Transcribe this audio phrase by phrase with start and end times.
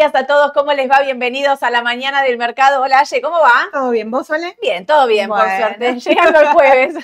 [0.00, 1.02] Días a todos, ¿cómo les va?
[1.02, 2.80] Bienvenidos a la mañana del mercado.
[2.80, 3.68] Hola, Aye, ¿cómo va?
[3.70, 4.10] ¿Todo bien?
[4.10, 4.56] ¿Vos, Ole?
[4.62, 6.00] Bien, todo bien, por suerte.
[6.00, 6.94] Llegando el jueves.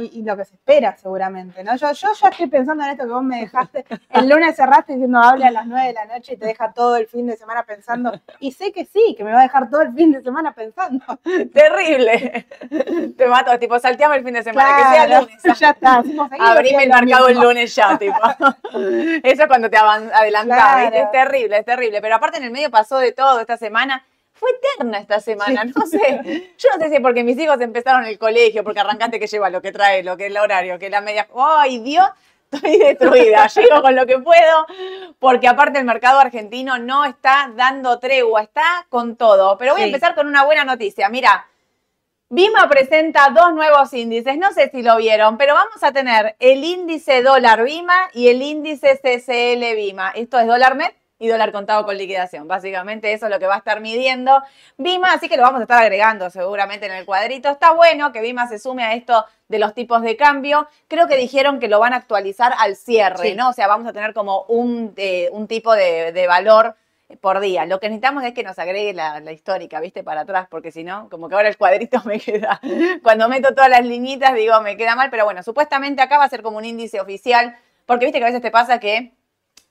[0.00, 1.76] Y, y lo que se espera, seguramente, ¿no?
[1.76, 3.84] Yo, yo ya estoy pensando en esto que vos me dejaste.
[4.10, 6.96] El lunes cerraste diciendo hable a las 9 de la noche y te deja todo
[6.96, 8.12] el fin de semana pensando.
[8.40, 11.04] Y sé que sí, que me va a dejar todo el fin de semana pensando.
[11.52, 12.46] Terrible.
[13.16, 15.42] Te mato, tipo, salteame el fin de semana, que sea lunes.
[15.58, 16.02] ya está.
[16.40, 18.18] Abrime el mercado el lunes ya, tipo.
[19.22, 20.92] Eso es cuando te adelantás.
[20.92, 22.00] Es terrible, es terrible.
[22.00, 24.04] Pero aparte en el medio pasó de todo esta semana.
[24.42, 26.52] Fue eterna esta semana, no sé.
[26.58, 29.50] Yo no sé si es porque mis hijos empezaron el colegio, porque arrancaste que lleva
[29.50, 31.28] lo que trae, lo que es el horario, que la media.
[31.36, 32.08] ¡Ay, Dios!
[32.50, 34.66] Estoy destruida, llego con lo que puedo,
[35.20, 39.56] porque aparte el mercado argentino no está dando tregua, está con todo.
[39.58, 41.08] Pero voy a empezar con una buena noticia.
[41.08, 41.46] Mira,
[42.28, 46.64] Vima presenta dos nuevos índices, no sé si lo vieron, pero vamos a tener el
[46.64, 50.10] índice dólar Vima y el índice CCL Vima.
[50.16, 52.48] Esto es dólar MEP y dólar contado con liquidación.
[52.48, 54.42] Básicamente eso es lo que va a estar midiendo
[54.76, 57.48] Vima, así que lo vamos a estar agregando seguramente en el cuadrito.
[57.48, 60.66] Está bueno que Vima se sume a esto de los tipos de cambio.
[60.88, 63.34] Creo que dijeron que lo van a actualizar al cierre, Sí.
[63.36, 63.50] ¿no?
[63.50, 66.74] O sea, vamos a tener como un, eh, un tipo de, de valor
[67.20, 67.66] por día.
[67.66, 70.02] Lo que necesitamos es que nos agregue la, la histórica, ¿viste?
[70.02, 72.60] Para atrás, porque si no, como que ahora el cuadrito me queda.
[73.02, 76.28] Cuando meto todas las liñitas, digo, me queda mal, pero bueno, supuestamente acá va a
[76.28, 77.56] ser como un índice oficial,
[77.86, 79.12] porque viste que a veces te pasa que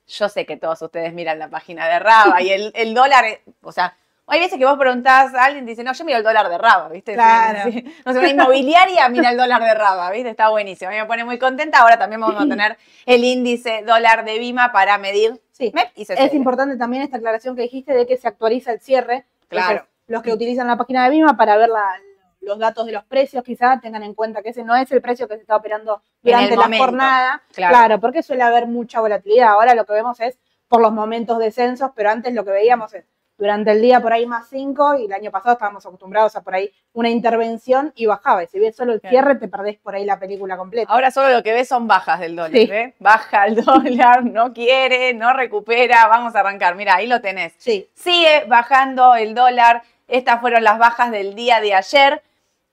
[0.07, 3.41] yo sé que todos ustedes miran la página de Raba y el, el dólar, eh,
[3.62, 3.95] o sea,
[4.28, 6.57] hay veces que vos preguntás a alguien y dice, no, yo miro el dólar de
[6.57, 7.13] Raba, ¿viste?
[7.16, 7.69] Claro.
[7.72, 7.84] sí.
[8.06, 10.29] No sé, una inmobiliaria mira el dólar de Raba, ¿viste?
[10.29, 10.89] Está buenísimo.
[10.89, 11.79] A mí me pone muy contenta.
[11.79, 15.72] Ahora también vamos a tener el índice dólar de Vima para medir Sí.
[15.73, 16.23] MEP y CCL.
[16.23, 19.25] Es importante también esta aclaración que dijiste de que se actualiza el cierre.
[19.50, 19.69] Claro.
[19.72, 22.00] Entonces, los que utilizan la página de Vima para ver la-
[22.41, 25.28] los datos de los precios, quizá tengan en cuenta que ese no es el precio
[25.28, 26.84] que se está operando durante la momento.
[26.85, 27.41] jornada.
[27.53, 27.74] Claro.
[27.75, 28.00] Claro.
[28.00, 29.50] porque suele haber mucha volatilidad.
[29.50, 30.38] Ahora lo que vemos es
[30.68, 33.06] por los momentos de censos, pero antes lo que veíamos es
[33.38, 36.53] durante el día por ahí más 5 y el año pasado estábamos acostumbrados a por
[36.53, 38.44] ahí una intervención y bajaba.
[38.44, 40.91] Y si ves solo el cierre, te perdés por ahí la película completa.
[40.94, 42.69] Ahora solo lo que ves son bajas del dólar, Sí.
[42.72, 42.94] ¿eh?
[43.00, 46.07] Baja el dólar, no quiere, no recupera.
[46.07, 46.75] Vamos a arrancar.
[46.75, 47.53] Mira, ahí lo tenés.
[47.57, 49.81] Sí, Sigue bajando el dólar.
[50.07, 52.22] Estas fueron las bajas del día de ayer.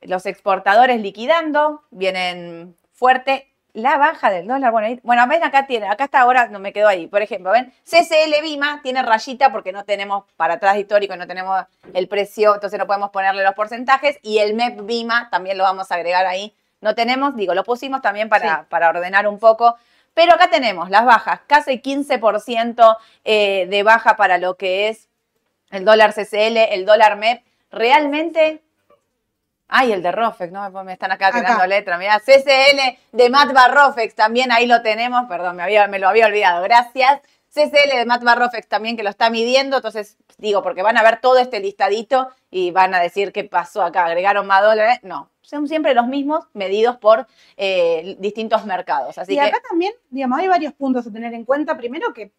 [0.00, 3.46] Los exportadores liquidando, vienen fuerte.
[3.74, 6.72] La baja del dólar, bueno, ahí- bueno, ven acá tiene, acá está ahora, no me
[6.72, 7.06] quedo ahí.
[7.06, 11.64] Por ejemplo, ven, CCL Vima tiene rayita porque no tenemos para atrás histórico, no tenemos
[11.94, 14.18] el precio, entonces no podemos ponerle los porcentajes.
[14.22, 16.54] Y el MEP Vima también lo vamos a agregar ahí.
[16.80, 18.66] No tenemos, digo, lo pusimos también para, Sí.
[18.68, 19.76] para ordenar un poco.
[20.14, 25.08] Pero acá tenemos las bajas, casi 15% eh, de baja para lo que es
[25.70, 28.62] el dólar CCL, el dólar MEP, realmente.
[29.68, 30.70] Ay, el de Rofex, ¿no?
[30.82, 31.40] Me están acá Acá.
[31.40, 31.98] tirando letra.
[31.98, 35.26] Mira, CCL de Matva Rofex también, ahí lo tenemos.
[35.28, 36.62] Perdón, me, había, me lo había olvidado.
[36.64, 37.20] Gracias.
[37.52, 39.76] CCL de Matva Rofex también que lo está midiendo.
[39.76, 43.82] Entonces, digo, porque van a ver todo este listadito y van a decir qué pasó
[43.82, 44.06] acá.
[44.06, 45.00] ¿Agregaron más dólares?
[45.02, 45.30] No.
[45.42, 47.26] Son siempre los mismos medidos por
[47.56, 49.18] eh, distintos mercados.
[49.18, 49.42] Así y que.
[49.42, 51.76] acá también, digamos, hay varios puntos a tener en cuenta.
[51.76, 52.32] Primero que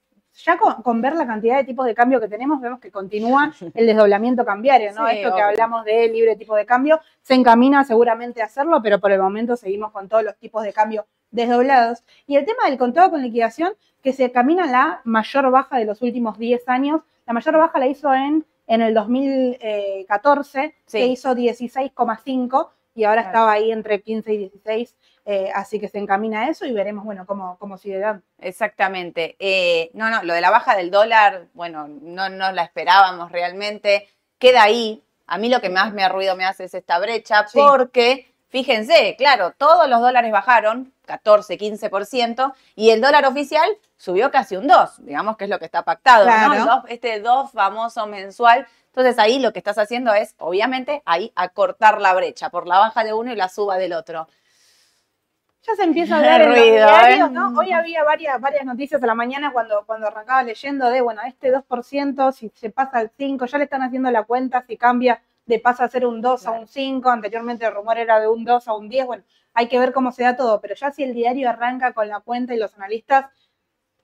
[0.45, 3.51] ya con, con ver la cantidad de tipos de cambio que tenemos, vemos que continúa
[3.73, 5.07] el desdoblamiento cambiario, ¿no?
[5.07, 8.99] Sí, Esto que hablamos de libre tipo de cambio, se encamina seguramente a hacerlo, pero
[8.99, 12.03] por el momento seguimos con todos los tipos de cambio desdoblados.
[12.27, 16.01] Y el tema del contado con liquidación, que se camina la mayor baja de los
[16.01, 17.01] últimos 10 años.
[17.27, 20.97] La mayor baja la hizo en, en el 2014, Sí.
[20.97, 23.29] que hizo 16,5 y ahora Claro.
[23.37, 24.95] estaba ahí entre 15 y 16,
[25.31, 28.23] eh, así que se encamina a eso y veremos, bueno, cómo, cómo sigue dando.
[28.39, 29.35] Exactamente.
[29.39, 34.09] Eh, no, no, lo de la baja del dólar, bueno, no nos la esperábamos realmente.
[34.39, 35.03] Queda ahí.
[35.27, 37.59] A mí lo que más me ruido me hace es esta brecha, Sí.
[37.59, 44.55] porque, fíjense, claro, todos los dólares bajaron, 14, 15%, y el dólar oficial subió casi
[44.57, 46.23] un 2, digamos que es lo que está pactado.
[46.25, 46.65] Claro.
[46.65, 48.65] Dos- este 2 famoso mensual.
[48.87, 53.03] Entonces ahí lo que estás haciendo es, obviamente, ahí acortar la brecha por la baja
[53.03, 54.27] de uno y la suba del otro.
[55.67, 57.31] Ya se empieza a hablar en los Ruido, diarios, ¿eh?
[57.31, 57.53] ¿no?
[57.57, 61.51] Hoy había varias, varias noticias a la mañana cuando, cuando arrancaba leyendo de, bueno, este
[61.51, 65.59] 2%, si se pasa al 5, ya le están haciendo la cuenta, si cambia de
[65.59, 66.61] pasa a ser un 2 a Claro.
[66.61, 69.23] un 5, anteriormente el rumor era de un 2 a un 10, bueno,
[69.53, 72.19] hay que ver cómo se da todo, pero ya si el diario arranca con la
[72.21, 73.25] cuenta y los analistas,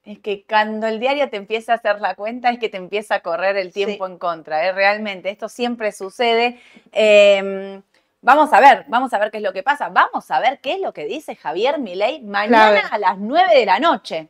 [0.04, 3.16] Es que cuando el diario te empieza a hacer la cuenta es que te empieza
[3.16, 4.72] a correr el tiempo en contra, ¿eh?
[4.72, 5.30] realmente.
[5.32, 6.60] Esto siempre sucede.
[6.92, 7.82] Eh,
[8.26, 9.90] vamos a ver, vamos a ver qué es lo que pasa.
[9.90, 13.66] Vamos a ver qué es lo que dice Javier Milei mañana a las 9 de
[13.66, 14.30] la noche.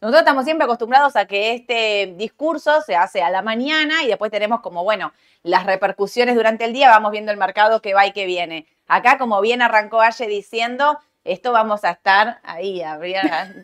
[0.00, 4.30] Nosotros estamos siempre acostumbrados a que este discurso se hace a la mañana y después
[4.30, 5.12] tenemos como, bueno,
[5.42, 8.66] las repercusiones durante el día, vamos viendo el mercado que va y que viene.
[8.86, 12.82] Acá, como bien arrancó Aye diciendo, esto vamos a estar ahí,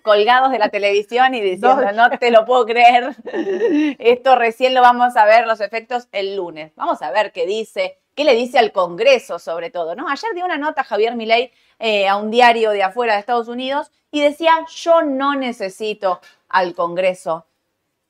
[0.02, 3.16] colgados de la televisión y diciendo, no te lo puedo creer,
[3.98, 6.72] esto recién lo vamos a ver los efectos el lunes.
[6.76, 10.08] Vamos a ver qué dice, qué le dice al Congreso sobre todo, ¿no?
[10.08, 13.90] Ayer dio una nota Javier Milei eh, a un diario de afuera de Estados Unidos
[14.10, 17.46] y decía, yo no necesito al Congreso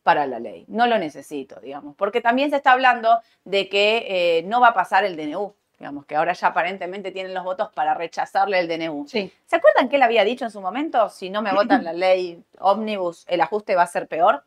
[0.03, 4.43] para la ley, no lo necesito, digamos, porque también se está hablando de que eh,
[4.45, 7.95] no va a pasar el DNU, digamos, que ahora ya aparentemente tienen los votos para
[7.95, 9.07] rechazarle el DNU.
[9.09, 9.33] Sí.
[9.47, 12.43] ¿Se acuerdan que él había dicho en su momento, si no me votan la ley
[12.59, 14.43] ómnibus, el ajuste va a ser peor?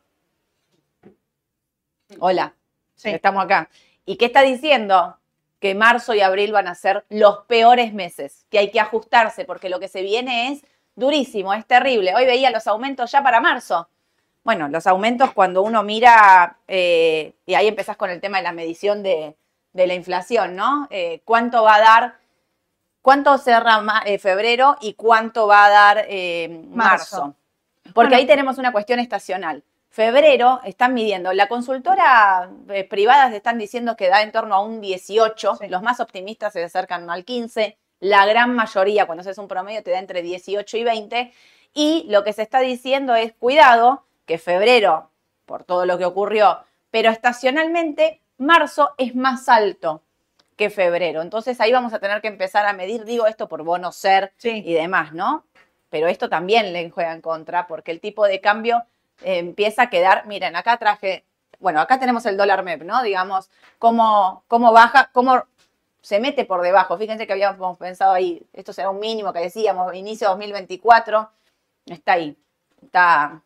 [2.18, 2.54] Hola,
[2.94, 3.10] Sí.
[3.10, 3.68] estamos acá.
[4.04, 5.16] ¿Y qué está diciendo?
[5.58, 9.70] Que marzo y abril van a ser los peores meses, que hay que ajustarse, porque
[9.70, 10.64] lo que se viene es
[10.96, 12.14] durísimo, es terrible.
[12.14, 13.88] Hoy veía los aumentos ya para marzo.
[14.44, 18.52] Bueno, los aumentos cuando uno mira, eh, y ahí empezás con el tema de la
[18.52, 19.36] medición de,
[19.72, 20.86] de la inflación, ¿no?
[20.90, 22.14] Eh, ¿Cuánto va a dar,
[23.00, 27.16] cuánto cerra eh, febrero y cuánto va a dar eh, marzo?
[27.20, 27.36] Marzo.
[27.94, 28.16] Porque Bueno.
[28.16, 29.62] ahí tenemos una cuestión estacional.
[29.90, 32.48] Febrero están midiendo, la consultora
[32.88, 35.68] privada se están diciendo que da en torno a un 18, Sí.
[35.68, 39.90] los más optimistas se acercan al 15, la gran mayoría, cuando haces un promedio, te
[39.90, 41.32] da entre 18 y 20,
[41.74, 45.10] y lo que se está diciendo es, cuidado, que febrero,
[45.44, 46.60] por todo lo que ocurrió,
[46.90, 50.02] pero estacionalmente, marzo es más alto
[50.56, 51.22] que febrero.
[51.22, 54.62] Entonces ahí vamos a tener que empezar a medir, digo esto por bono ser Sí.
[54.64, 55.44] y demás, ¿no?
[55.90, 58.84] Pero esto también le juega en contra porque el tipo de cambio
[59.22, 61.24] eh, empieza a quedar, miren, acá traje,
[61.58, 63.02] bueno, acá tenemos el dólar MEP, ¿no?
[63.02, 65.44] Digamos, cómo, cómo baja, cómo
[66.00, 66.98] se mete por debajo.
[66.98, 71.30] Fíjense que habíamos pensado ahí, esto será un mínimo que decíamos, inicio 2024,
[71.86, 72.36] está ahí,
[72.82, 73.42] está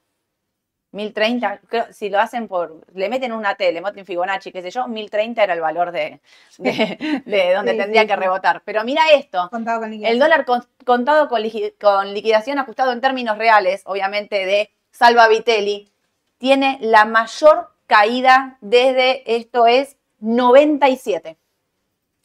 [0.96, 4.71] 1030, creo, si lo hacen por, le meten una T, le meten Fibonacci, qué sé
[4.71, 6.21] yo, 1030 era el valor de,
[6.59, 8.62] de, de donde Sí, tendría sí, que rebotar.
[8.64, 11.42] Pero mira esto, Contado con el dólar con- contado con,
[11.80, 15.92] con liquidación ajustado en términos reales, obviamente de Salva Vitelli,
[16.38, 21.37] tiene la mayor caída desde, esto es, 97.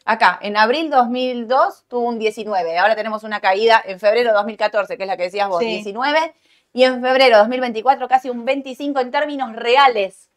[0.06, 5.04] Acá, en abril 2002 tuvo un 19, ahora tenemos una caída en febrero 2014, que
[5.04, 5.68] es la que decías vos, Sí.
[5.68, 6.34] 19,
[6.74, 10.30] y en febrero 2024 casi un 25 en términos reales.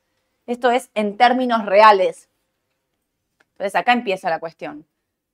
[0.46, 2.28] Esto es en términos reales.
[3.52, 4.86] Entonces acá empieza la cuestión.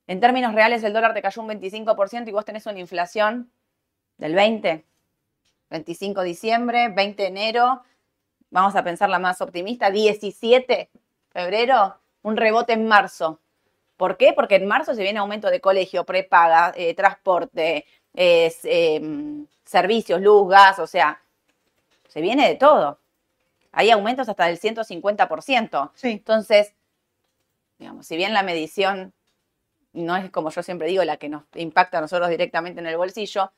[0.06, 3.50] En términos reales el dólar te cayó un 25% y vos tenés una inflación
[4.18, 4.84] del 20.
[5.70, 7.82] 25 de diciembre, 20 de enero,
[8.50, 10.90] vamos a pensar la más optimista, 17
[11.30, 13.40] febrero, un rebote en marzo.
[13.96, 14.32] ¿Por qué?
[14.34, 20.48] Porque en marzo se viene aumento de colegio, prepaga, eh, transporte, eh, eh, servicios, luz,
[20.48, 21.22] gas, o sea,
[22.08, 22.98] se viene de todo.
[23.72, 25.90] Hay aumentos hasta del 150%.
[25.94, 26.10] Sí.
[26.10, 26.74] Entonces,
[27.78, 29.12] digamos, si bien la medición
[29.92, 32.96] no es, como yo siempre digo, la que nos impacta a nosotros directamente en el
[32.96, 33.52] bolsillo,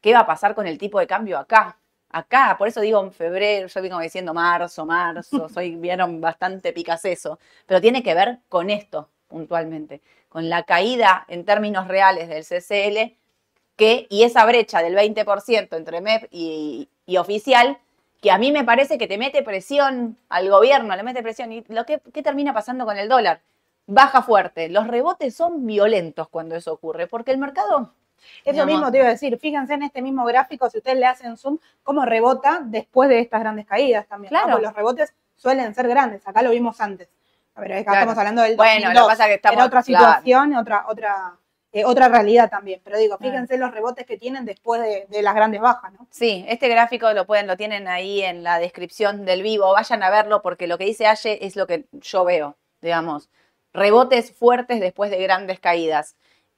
[0.00, 1.78] ¿qué va a pasar con el tipo de cambio acá?
[2.10, 7.38] Acá, por eso digo en febrero, yo vengo diciendo marzo, marzo, soy, vieron bastante picaseso,
[7.66, 13.16] pero tiene que ver con esto puntualmente, con la caída en términos reales del CCL,
[13.76, 17.78] que, y esa brecha del 20% entre MEP y, y oficial,
[18.20, 21.52] que a mí me parece que te mete presión al gobierno, le mete presión.
[21.52, 23.40] ¿Y lo que, qué termina pasando con el dólar?
[23.86, 24.68] Baja fuerte.
[24.70, 27.92] Los rebotes son violentos cuando eso ocurre, porque el mercado...
[28.42, 31.36] Eso mismo te iba a decir, fíjense en este mismo gráfico, si ustedes le hacen
[31.36, 34.30] zoom, cómo rebota después de estas grandes caídas también.
[34.30, 34.58] Claro.
[34.60, 37.10] Los rebotes suelen ser grandes, acá lo vimos antes.
[37.54, 37.98] A ver, acá Claro.
[37.98, 40.04] estamos hablando del Bueno, lo 2002, que pasa es que estamos- era otra claro.
[40.06, 41.36] situación, otra, otra,
[41.74, 42.80] eh, otra realidad también.
[42.84, 46.06] Pero digo, fíjense los rebotes que tienen después de, de las grandes bajas, ¿no?
[46.08, 49.72] Sí, este gráfico lo pueden, lo tienen ahí en la descripción del vivo.
[49.72, 53.28] Vayan a verlo porque lo que dice Aye es lo que yo veo, digamos.
[53.72, 56.14] Rebotes fuertes después de grandes caídas.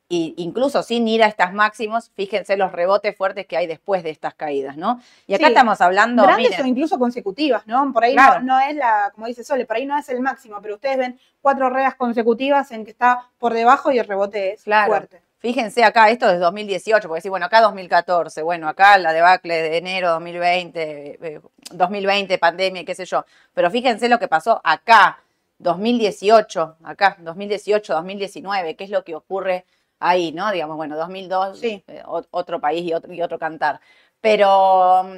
[0.08, 4.10] Y incluso sin ir a estas máximos, fíjense los rebotes fuertes que hay después de
[4.10, 5.00] estas caídas, ¿no?
[5.26, 6.22] Y acá Sí, estamos hablando.
[6.22, 7.92] grandes miren, o incluso consecutivas, ¿no?
[7.92, 8.40] Por ahí Claro.
[8.40, 10.96] no, no es la, como dice Sole, por ahí no es el máximo, pero ustedes
[10.96, 14.86] ven cuatro ruedas consecutivas en que está por debajo y el rebote es Claro.
[14.92, 15.20] fuerte.
[15.38, 19.76] Fíjense acá, esto es 2018, porque sí, bueno, acá 2014, bueno, acá la debacle de
[19.76, 21.40] enero 2020, eh,
[21.72, 23.24] 2020, pandemia, y qué sé yo.
[23.54, 25.18] Pero fíjense lo que pasó acá,
[25.58, 29.64] 2018, acá, 2018, 2019, qué es lo que ocurre
[30.00, 30.50] ahí, ¿no?
[30.52, 31.84] Digamos, bueno, 2002, Sí.
[31.88, 33.80] eh, ot- otro país y otro, y otro cantar.
[34.20, 35.16] Pero, mm,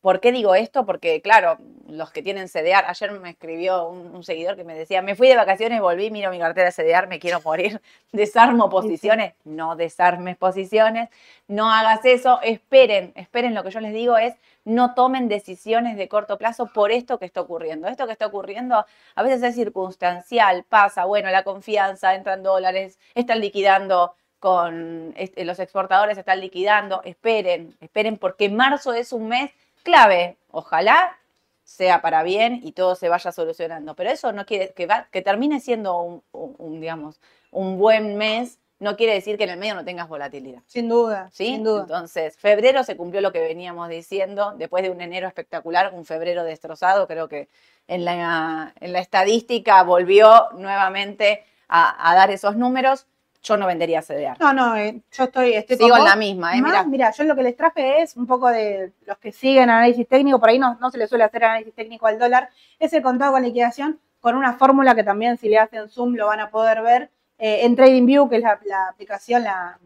[0.00, 0.86] ¿por qué digo esto?
[0.86, 5.02] Porque, claro, los que tienen CDR, ayer me escribió un, un seguidor que me decía,
[5.02, 7.80] me fui de vacaciones, volví, miro mi cartera de CDR, me quiero morir,
[8.12, 11.08] desarmo posiciones, no desarmes posiciones,
[11.48, 16.08] no hagas eso, esperen, esperen, lo que yo les digo es, no tomen decisiones de
[16.08, 17.88] corto plazo por esto que está ocurriendo.
[17.88, 23.40] Esto que está ocurriendo a veces es circunstancial, pasa, bueno, la confianza, entran dólares, están
[23.40, 29.50] liquidando con este, los exportadores están liquidando, esperen, esperen porque marzo es un mes
[29.82, 30.38] clave.
[30.50, 31.16] Ojalá
[31.64, 33.94] sea para bien y todo se vaya solucionando.
[33.94, 37.20] Pero eso no quiere que, que termine siendo un, digamos,
[37.50, 38.58] un buen mes.
[38.78, 40.62] No quiere decir que en el medio no tengas volatilidad.
[40.66, 41.46] Sin duda, ¿Sí?
[41.46, 41.82] sin duda.
[41.82, 46.44] Entonces, febrero se cumplió lo que veníamos diciendo, después de un enero espectacular, un febrero
[46.44, 47.50] destrozado, creo que
[47.88, 53.06] en la, en la estadística volvió nuevamente a, dar esos números
[53.42, 54.36] yo no vendería CDR.
[54.38, 56.62] No, no, eh, yo estoy, estoy Sigo en la misma, ¿eh?
[56.62, 56.84] Mira.
[56.84, 60.38] mira, yo lo que les traje es un poco de los que siguen análisis técnico,
[60.38, 63.32] por ahí no, no se le suele hacer análisis técnico al dólar, es el contado
[63.32, 66.82] con liquidación con una fórmula que también si le hacen zoom lo van a poder
[66.82, 68.58] ver eh, en TradingView, que es la,
[68.90, 69.78] aplicación, la,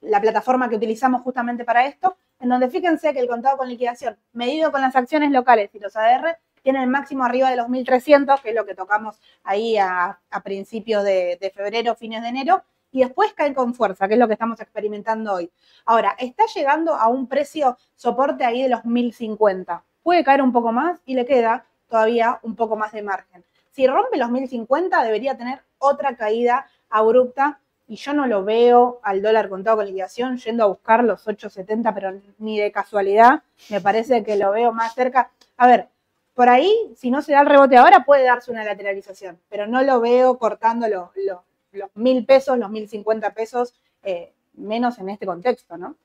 [0.00, 4.16] la plataforma que utilizamos justamente para esto, en donde fíjense que el contado con liquidación
[4.32, 8.40] medido con las acciones locales y los ADR tiene el máximo arriba de los 1.300,
[8.40, 13.00] que es lo que tocamos ahí a, principios de, de, febrero, fines de enero, y
[13.00, 15.50] después cae con fuerza, que es lo que estamos experimentando hoy.
[15.84, 19.82] Ahora, está llegando a un precio soporte ahí de los 1.050.
[20.04, 23.44] Puede caer un poco más y le queda todavía un poco más de margen.
[23.72, 27.58] Si rompe los 1.050, debería tener otra caída abrupta
[27.88, 31.92] y yo no lo veo al dólar contado con liquidación yendo a buscar los 8.70,
[31.94, 33.42] pero ni de casualidad.
[33.70, 35.32] Me parece que lo veo más cerca.
[35.56, 35.88] A ver,
[36.32, 39.82] por ahí, si no se da el rebote ahora, puede darse una lateralización, pero no
[39.82, 40.86] lo veo cortando
[41.74, 45.96] los mil pesos, los mil cincuenta pesos, eh, menos en este contexto, ¿no?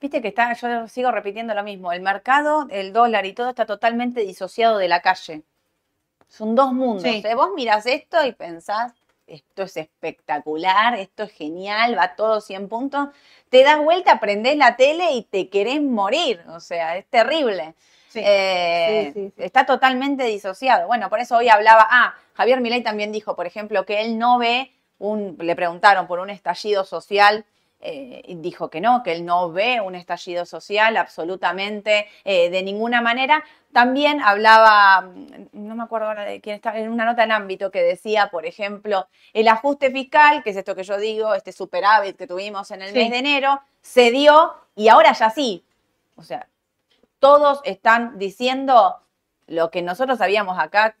[0.00, 3.64] Viste que está, yo sigo repitiendo lo mismo, el mercado, el dólar y todo está
[3.64, 5.42] totalmente disociado de la calle.
[6.28, 7.04] Son dos mundos.
[7.04, 7.34] ¿eh?
[7.34, 8.92] Vos mirás esto y pensás,
[9.26, 13.08] esto es espectacular, esto es genial, va todo 100 puntos.
[13.48, 16.42] Te das vuelta, prendés la tele y te querés morir.
[16.48, 17.74] O sea, es terrible.
[18.14, 20.86] Eh, está totalmente disociado.
[20.86, 24.38] Bueno, por eso hoy hablaba, ah, Javier Milei también dijo, por ejemplo, que él no
[24.38, 27.44] ve un, le preguntaron por un estallido social
[27.86, 33.02] eh, dijo que no, que él no ve un estallido social absolutamente eh, de ninguna
[33.02, 33.44] manera.
[33.74, 37.70] También hablaba, mm, no me acuerdo ahora de quién estaba, en una nota en ámbito
[37.70, 42.16] que decía, por ejemplo, el ajuste fiscal, que es esto que yo digo, este superávit
[42.16, 45.62] que tuvimos en el mes de enero, se dio y ahora ya sí.
[46.16, 46.48] O sea,
[47.18, 48.96] todos están diciendo
[49.46, 50.96] lo que nosotros sabíamos acá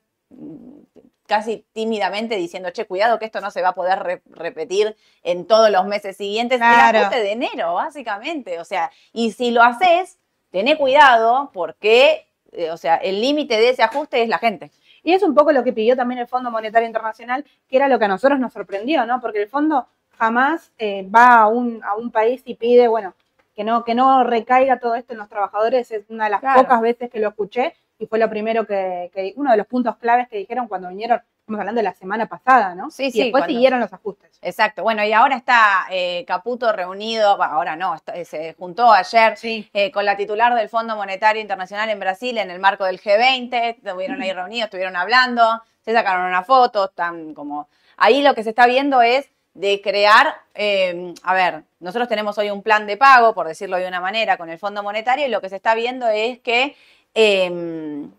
[1.26, 5.70] casi tímidamente diciendo, che, cuidado que esto no se va a poder repetir en todos
[5.70, 6.58] los meses siguientes.
[6.58, 6.98] Claro.
[6.98, 8.60] El ajuste de enero, básicamente.
[8.60, 10.18] O sea, y si lo haces,
[10.50, 14.70] tené cuidado porque, eh, o sea, el límite de ese ajuste es la gente.
[15.02, 17.98] Y es un poco lo que pidió también el Fondo Monetario Internacional, que era lo
[17.98, 19.20] que a nosotros nos sorprendió, ¿no?
[19.20, 19.86] Porque el fondo
[20.18, 23.14] jamás eh, va a un, a un país y pide, bueno,
[23.54, 26.80] que no, que no recaiga todo esto en los trabajadores, es una de las pocas
[26.80, 30.38] veces que lo escuché y fue lo primero que, uno de los puntos claves que
[30.38, 32.90] dijeron cuando vinieron, estamos hablando de la semana pasada, ¿no?
[32.90, 33.20] Sí, sí.
[33.20, 34.38] Y después siguieron los ajustes.
[34.42, 34.82] Exacto.
[34.82, 40.04] Bueno, y ahora está eh, Caputo reunido, ahora no, eh, se juntó ayer eh, con
[40.04, 44.32] la titular del Fondo Monetario Internacional en Brasil en el marco del G20, estuvieron ahí
[44.34, 47.68] reunidos, estuvieron hablando, se sacaron una foto, están como...
[47.96, 52.50] Ahí lo que se está viendo es de crear, em, a ver, nosotros tenemos hoy
[52.50, 55.40] un plan de pago, por decirlo de una manera, con el Fondo Monetario y lo
[55.40, 56.76] que se está viendo es que
[57.14, 58.10] em,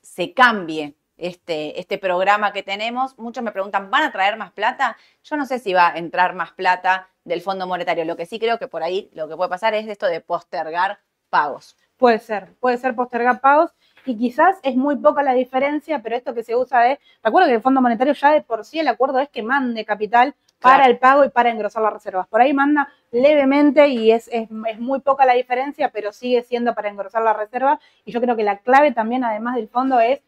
[0.00, 3.18] se cambie este, este programa que tenemos.
[3.18, 4.96] Muchos me preguntan, ¿van a traer más plata?
[5.22, 8.04] Yo no sé si va a entrar más plata del Fondo Monetario.
[8.04, 10.98] Lo que sí creo que por ahí lo que puede pasar es esto de postergar
[11.28, 11.76] pagos.
[11.96, 13.70] Puede ser, puede ser postergar pagos
[14.06, 17.54] y quizás es muy poca la diferencia, pero esto que se usa es, recuerdo que
[17.54, 20.98] el Fondo Monetario ya de por sí el acuerdo es que mande capital para el
[20.98, 22.26] pago y para engrosar las reservas.
[22.28, 26.88] Por ahí manda levemente y es, es, muy poca la diferencia, pero sigue siendo para
[26.88, 27.80] engrosar la reserva.
[28.04, 30.20] Y yo creo que la clave también, además del fondo, es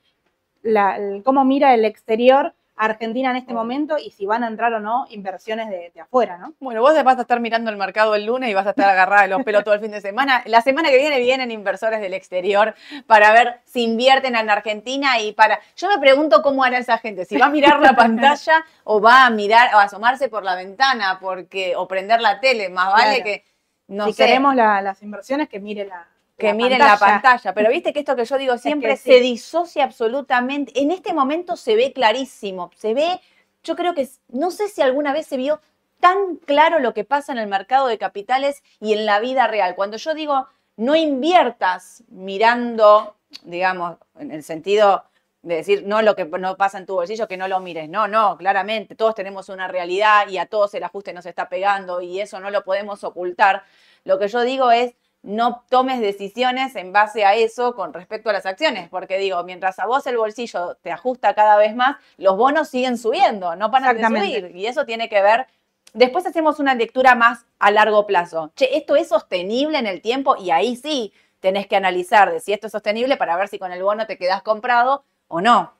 [0.62, 4.81] la, cómo mira el exterior Argentina en este momento y si van a entrar o
[4.81, 6.55] no inversiones de, afuera, ¿no?
[6.59, 9.23] Bueno, vos vas a estar mirando el mercado el lunes y vas a estar agarrada
[9.23, 10.43] de los pelos todo el fin de semana.
[10.47, 12.75] La semana que viene vienen inversores del exterior
[13.07, 15.61] para ver si invierten en Argentina y para...
[15.77, 19.27] Yo me pregunto cómo hará esa gente, si va a mirar la pantalla o va
[19.27, 23.45] a mirar o asomarse por la ventana porque o prender la tele, más vale que...
[23.87, 26.07] No si queremos las inversiones, que mire la,
[26.39, 27.55] que miren la pantalla.
[27.55, 30.73] Pero viste que esto que yo digo siempre se disocia absolutamente.
[30.81, 32.71] En este momento se ve clarísimo.
[32.77, 33.21] Se ve,
[33.62, 35.61] yo creo que, no sé si alguna vez se vio
[36.01, 39.75] tan claro lo que pasa en el mercado de capitales y en la vida real.
[39.77, 45.05] Cuando yo digo, no inviertas mirando, digamos, en el sentido
[45.43, 47.89] de decir, no lo que no pasa en tu bolsillo, que no lo mires.
[47.89, 52.01] No, no, claramente, todos tenemos una realidad y a todos el ajuste nos está pegando
[52.01, 53.65] y eso no lo podemos ocultar.
[54.05, 58.33] Lo que yo digo es, no tomes decisiones en base a eso con respecto a
[58.33, 62.37] las acciones, porque digo, mientras a vos el bolsillo te ajusta cada vez más, los
[62.37, 64.57] bonos siguen subiendo, no paran de subir.
[64.57, 65.47] Y eso tiene que ver
[65.95, 68.50] Después hacemos una lectura más a largo plazo.
[68.57, 70.37] Che, ¿esto es sostenible en el tiempo?
[70.37, 73.73] Y ahí sí tenés que analizar de si esto es sostenible para ver si con
[73.73, 75.75] el bono te quedas comprado o no.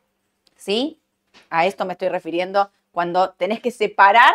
[0.55, 1.01] ¿Sí?
[1.49, 4.35] A esto me estoy refiriendo cuando tenés que separar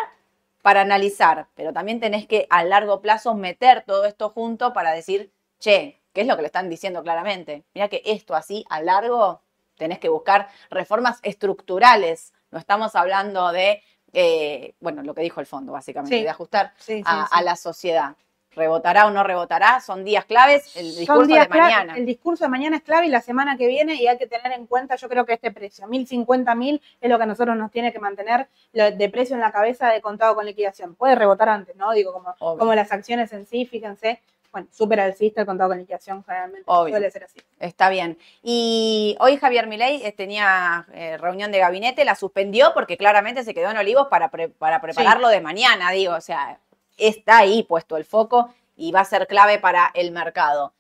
[0.62, 5.32] para analizar, pero también tenés que a largo plazo meter todo esto junto para decir,
[5.60, 7.64] che, ¿qué es lo que le están diciendo claramente?
[7.74, 9.42] Mira que esto así a largo
[9.78, 12.34] tenés que buscar reformas estructurales.
[12.52, 13.82] No estamos hablando de,
[14.14, 16.24] eh, bueno, lo que dijo el fondo, básicamente, Sí.
[16.24, 17.30] de ajustar Sí, sí, a, sí.
[17.32, 18.16] a la sociedad.
[18.58, 19.80] ¿Rebotará o no rebotará?
[19.80, 20.76] Son días claves.
[20.76, 21.96] El discurso Son días de mañana.
[21.96, 24.52] El discurso de mañana es clave y la semana que viene, y hay que tener
[24.52, 27.72] en cuenta, yo creo que este precio, 1050 mil, es lo que a nosotros nos
[27.72, 30.96] tiene que mantener de precio en la cabeza de contado con liquidación.
[30.96, 31.92] Puede rebotar antes, ¿no?
[31.94, 32.60] Digo, como, Obvio.
[32.60, 36.94] como las acciones en sí, fíjense, bueno, súper alcista el contado con liquidación, generalmente Obvio.
[36.94, 37.40] suele ser así.
[37.60, 38.18] Está bien.
[38.42, 43.54] Y hoy Javier Milei eh, tenía eh, reunión de gabinete, la suspendió porque claramente se
[43.54, 46.58] quedó en Olivos para, pre- para prepararlo de mañana, digo, o sea,
[46.98, 50.74] está ahí puesto el foco y va a ser clave para el mercado.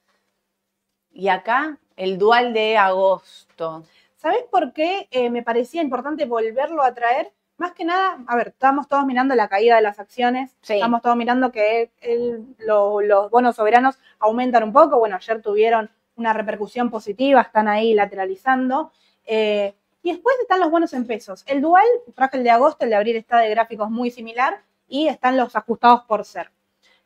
[1.11, 3.83] Y acá el dual de agosto.
[4.17, 7.31] ¿Sabés por qué eh, me parecía importante volverlo a traer?
[7.57, 10.75] Más que nada, a ver, estamos todos mirando la caída de las acciones, Sí.
[10.75, 15.89] estamos todos mirando que el- lo- los bonos soberanos aumentan un poco, bueno, ayer tuvieron
[16.15, 18.91] una repercusión positiva, están ahí lateralizando.
[19.29, 21.43] eh, y después están los bonos en pesos.
[21.47, 21.83] El dual,
[22.15, 25.55] traje el de agosto, el de abril está de gráficos muy similar y están los
[25.55, 26.51] ajustados por ser.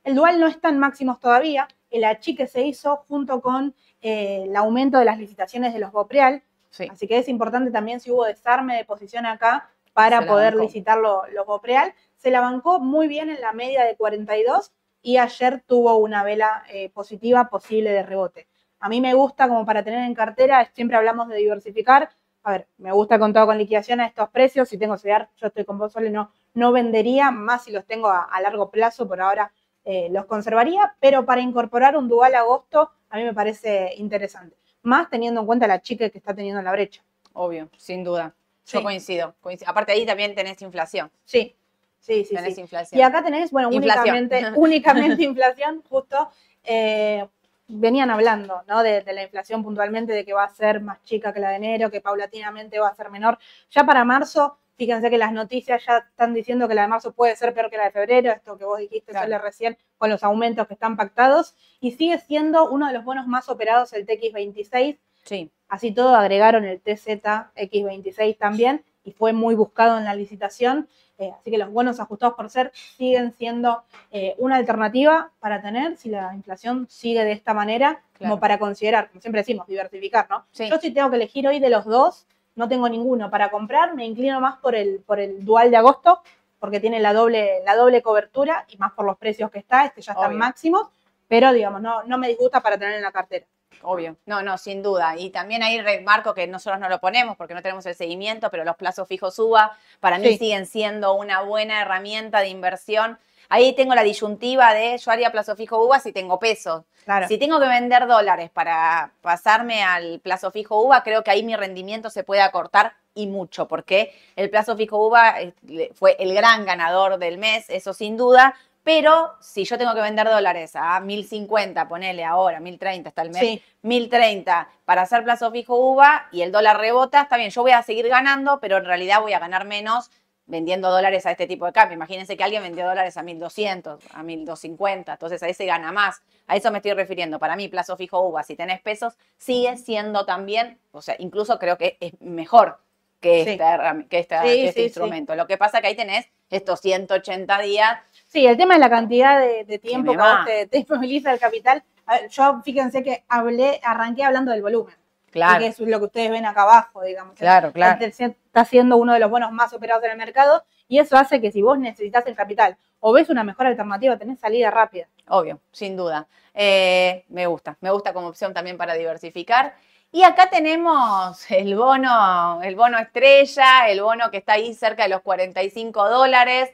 [0.03, 4.55] El dual no está en máximos todavía, el achique se hizo junto con eh, el
[4.55, 6.87] aumento de las licitaciones de los Bopreal, Sí.
[6.89, 10.63] Así que es importante también si hubo desarme de posición acá para poder bancó.
[10.65, 11.93] licitar lo- los Bopreal.
[12.15, 16.63] Se la bancó muy bien en la media de 42 y ayer tuvo una vela
[16.69, 18.47] eh, positiva posible de rebote.
[18.79, 22.09] A mí me gusta como para tener en cartera, siempre hablamos de diversificar.
[22.43, 24.67] A ver, me gusta contado con liquidación a estos precios.
[24.69, 28.08] Si tengo CEDAR, yo estoy con vos, Sole, no, no vendería, más si los tengo
[28.08, 29.51] a, a largo plazo, por ahora
[29.86, 34.56] eh, los conservaría, pero para incorporar un dual agosto a mí me parece interesante.
[34.84, 37.04] Más teniendo en cuenta la chica que está teniendo la brecha.
[37.34, 38.34] Obvio, sin duda.
[38.65, 38.84] Yo Sí.
[38.84, 39.69] coincido, coincido.
[39.69, 41.12] Aparte ahí también tenés inflación.
[41.25, 41.56] Sí,
[41.99, 42.36] sí, sí.
[42.36, 42.62] tenés sí.
[42.62, 42.99] inflación.
[42.99, 44.15] Y acá tenés, bueno, Inflación.
[44.17, 46.30] únicamente, únicamente inflación, justo.
[46.63, 47.27] eh,
[47.71, 48.84] venían hablando, ¿no?
[48.84, 51.55] De, de la inflación puntualmente, de que va a ser más chica que la de
[51.55, 53.38] enero, que paulatinamente va a ser menor.
[53.69, 57.36] Ya para marzo, fíjense que las noticias ya están diciendo que la de marzo puede
[57.36, 59.39] ser peor que la de febrero, esto que vos dijiste, Claro.
[59.39, 63.49] Recién, con los aumentos que están pactados, y sigue siendo uno de los bonos más
[63.49, 70.05] operados el TX26, Sí, Así todo agregaron el TZX26 también y fue muy buscado en
[70.05, 70.87] la licitación.
[71.17, 75.95] Eh, así que los bonos ajustados por ser siguen siendo eh, una alternativa para tener
[75.97, 78.31] si la inflación sigue de esta manera, Claro.
[78.35, 80.45] como para considerar, como siempre decimos, diversificar, ¿no?
[80.51, 80.67] Sí.
[80.69, 84.05] Yo si tengo que elegir hoy de los dos, no tengo ninguno para comprar, me
[84.05, 86.21] inclino más por el, por el dual de agosto,
[86.59, 90.01] porque tiene la doble, la doble cobertura y más por los precios que está, este
[90.01, 90.39] ya está en Obvio.
[90.39, 90.87] máximos,
[91.27, 93.45] pero digamos, no, no me disgusta para tener en la cartera.
[93.84, 95.15] Obvio, no, no, sin duda.
[95.17, 98.63] Y también ahí remarco que nosotros no lo ponemos porque no tenemos el seguimiento, pero
[98.63, 100.38] los plazos fijos UBA para mí Sí.
[100.38, 103.17] siguen siendo una buena herramienta de inversión.
[103.49, 106.84] Ahí tengo la disyuntiva de yo haría plazo fijo UBA si tengo pesos.
[107.03, 107.27] Claro.
[107.27, 111.55] Si tengo que vender dólares para pasarme al plazo fijo UBA, creo que ahí mi
[111.55, 116.65] rendimiento se puede acortar y mucho, porque el plazo fijo UBA eh, fue el gran
[116.65, 118.55] ganador del mes, eso sin duda.
[118.83, 123.39] Pero si yo tengo que vender dólares a 1050, ponele ahora, 1030 está el mes,
[123.41, 123.63] Sí.
[123.83, 127.83] 1030 para hacer plazo fijo UVA y el dólar rebota, está bien, yo voy a
[127.83, 130.09] seguir ganando, pero en realidad voy a ganar menos
[130.47, 131.95] vendiendo dólares a este tipo de cambio.
[131.95, 136.21] Imagínense que alguien vendió dólares a 1200, a 1250, entonces ahí se gana más.
[136.47, 137.39] A eso me estoy refiriendo.
[137.39, 141.77] Para mí, plazo fijo UVA, si tenés pesos, sigue siendo también, o sea, incluso creo
[141.77, 142.79] que es mejor
[143.21, 143.49] que, Sí.
[143.51, 145.35] esta herram- que, esta- Sí, que este instrumento.
[145.35, 147.99] Lo que pasa que ahí tenés estos 180 días.
[148.31, 151.39] Sí, el tema es la cantidad de, de tiempo que, vos te, te moviliza el
[151.39, 151.83] capital.
[152.07, 154.95] Ver, yo fíjense que hablé, arranqué hablando del volumen.
[155.33, 157.37] Y que es lo que ustedes ven acá abajo, digamos.
[157.37, 158.03] Claro, claro.
[158.05, 161.41] Este Está siendo uno de los bonos más operados en el mercado y eso hace
[161.41, 165.07] que si vos necesitas el capital o ves una mejor alternativa, tenés salida rápida.
[165.27, 166.25] Obvio, sin duda.
[166.53, 169.75] Eh, me gusta, me gusta como opción también para diversificar.
[170.09, 175.09] Y acá tenemos el bono, el bono estrella, el bono que está ahí cerca de
[175.09, 176.69] los 45 dólares.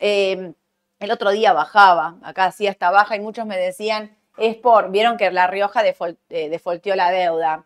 [0.00, 0.52] Eh,
[0.98, 5.16] el otro día bajaba, acá hacía esta baja y muchos me decían, es por, vieron
[5.16, 7.64] que La Rioja defol- eh, defolteó la deuda.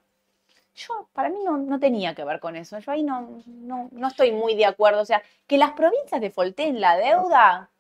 [0.75, 2.79] Yo, para mí no, no tenía que ver con eso.
[2.79, 5.01] Yo ahí no, no, no estoy muy de acuerdo.
[5.03, 7.71] O sea, que las provincias defolteen la deuda,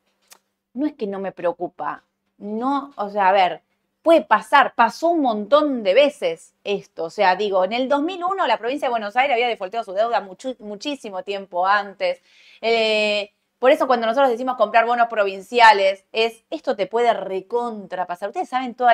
[0.74, 2.04] no es que no me preocupa.
[2.38, 3.62] No, o sea, a ver,
[4.02, 7.04] puede pasar, pasó un montón de veces esto.
[7.04, 10.20] O sea, digo, en el 2001 la provincia de Buenos Aires había defolteado su deuda
[10.20, 12.20] mucho- muchísimo tiempo antes.
[12.60, 18.30] Eh, Por eso cuando nosotros decimos comprar bonos provinciales, es esto te puede recontrapasar.
[18.30, 18.92] Ustedes saben todos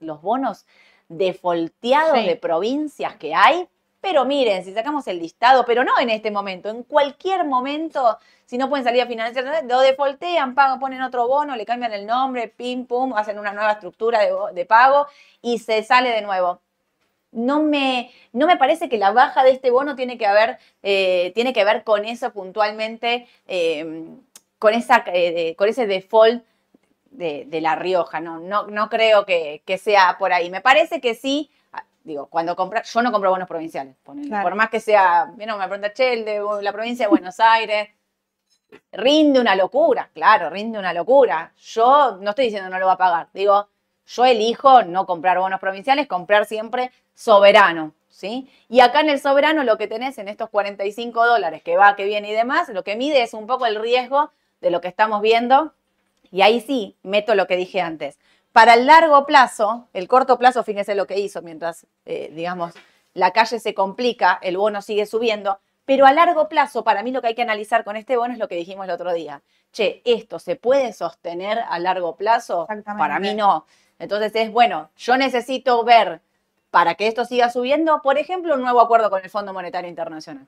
[0.00, 0.64] los bonos
[1.08, 2.26] defolteados Sí.
[2.26, 3.68] de provincias que hay.
[4.00, 8.58] Pero miren, si sacamos el listado, pero no en este momento, en cualquier momento, si
[8.58, 12.48] no pueden salir a financiar, lo defoltean, pagan, ponen otro bono, le cambian el nombre,
[12.48, 14.20] pim, pum, hacen una nueva estructura
[14.52, 15.06] de pago
[15.40, 16.60] y se sale de nuevo.
[17.32, 21.32] No me, no me parece que la baja de este bono tiene que, haber, eh,
[21.34, 24.04] tiene que ver con eso puntualmente, eh,
[24.58, 26.44] con, esa, eh, con ese default
[27.10, 28.20] de, de La Rioja.
[28.20, 30.50] No, no, no creo que, que sea por ahí.
[30.50, 31.50] Me parece que sí.
[31.72, 33.96] ah, Digo, cuando compra, yo no compro bonos provinciales.
[34.26, 34.42] Claro.
[34.42, 37.88] Por más que sea, vieron, me pregunta, che, el de la provincia de Buenos Aires,
[38.92, 41.52] rinde una locura, claro, rinde una locura.
[41.56, 43.68] Yo no estoy diciendo no lo va a pagar, digo,
[44.12, 48.50] yo elijo no comprar bonos provinciales, comprar siempre soberano, ¿sí?
[48.68, 52.04] Y acá en el soberano lo que tenés en estos 45 dólares que va, que
[52.04, 55.22] viene y demás, lo que mide es un poco el riesgo de lo que estamos
[55.22, 55.72] viendo.
[56.30, 58.18] Y ahí sí, meto lo que dije antes.
[58.52, 62.74] Para el largo plazo, el corto plazo, fíjense lo que hizo, mientras, eh, digamos,
[63.14, 67.22] la calle se complica, el bono sigue subiendo, pero a largo plazo, para mí lo
[67.22, 69.42] que hay que analizar con este bono es lo que dijimos el otro día.
[69.72, 72.66] Che, ¿esto se puede sostener a largo plazo?
[72.98, 73.66] Para mí no.
[74.02, 76.20] Entonces es, bueno, yo necesito ver
[76.72, 80.46] para que esto siga subiendo, por ejemplo, un nuevo acuerdo con el Fondo Monetario Internacional.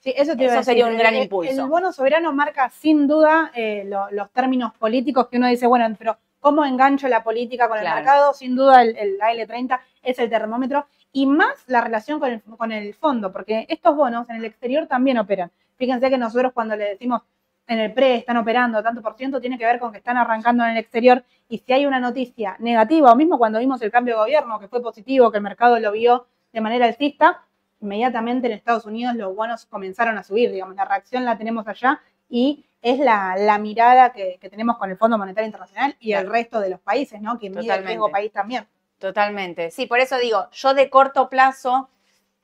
[0.00, 0.92] Sí, eso te Eso sería decir.
[0.92, 1.52] un gran El- impulso.
[1.62, 5.86] El bono soberano marca sin duda eh, lo- los términos políticos que uno dice, bueno,
[5.96, 7.96] pero ¿cómo engancho la política con Claro.
[7.98, 8.34] el mercado?
[8.34, 12.72] Sin duda el, el AL30 es el termómetro y más la relación con el, con
[12.72, 15.50] el fondo, porque estos bonos en el exterior también operan.
[15.76, 17.22] Fíjense que nosotros cuando le decimos
[17.66, 20.64] en el PRE están operando tanto por ciento, tiene que ver con que están arrancando
[20.64, 24.14] en el exterior y si hay una noticia negativa, o mismo cuando vimos el cambio
[24.14, 27.42] de gobierno, que fue positivo, que el mercado lo vio de manera alcista,
[27.80, 32.00] inmediatamente en Estados Unidos los bonos comenzaron a subir, digamos, la reacción la tenemos allá
[32.28, 36.28] y es la, la mirada que, que tenemos con el Fondo Monetario Internacional y el
[36.30, 37.38] resto de los países, ¿no?
[37.38, 37.88] Que mide el Totalmente.
[37.88, 38.66] riesgo país también.
[38.98, 39.70] Totalmente.
[39.70, 41.90] Sí, por eso digo, yo de corto plazo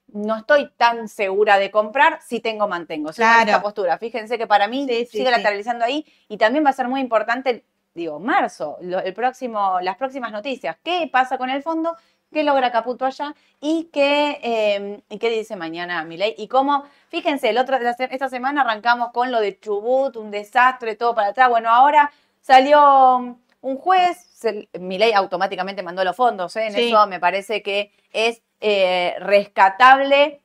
[0.09, 3.11] no estoy tan segura de comprar si tengo mantengo.
[3.11, 3.51] En Claro.
[3.51, 3.99] esta postura.
[3.99, 5.31] Fíjense que para mí Sí, sigue sí.
[5.31, 9.97] lateralizando ahí y también va a ser muy importante, digo, marzo, lo- el próximo, las
[9.97, 10.77] próximas noticias.
[10.83, 11.97] ¿Qué pasa con el fondo?
[12.33, 13.35] ¿Qué logra Caputo allá?
[13.61, 16.35] ¿Y qué, eh, ¿y qué dice mañana Milei?
[16.39, 21.15] Y cómo, fíjense, el otro, esta semana arrancamos con lo de Chubut, un desastre, todo
[21.15, 21.51] para atrás.
[21.51, 22.11] Bueno, ahora
[22.41, 26.67] salió un juez, se, Milei automáticamente mandó los fondos, ¿eh?
[26.67, 26.89] en Sí.
[26.89, 30.41] eso me parece que es eh, rescatable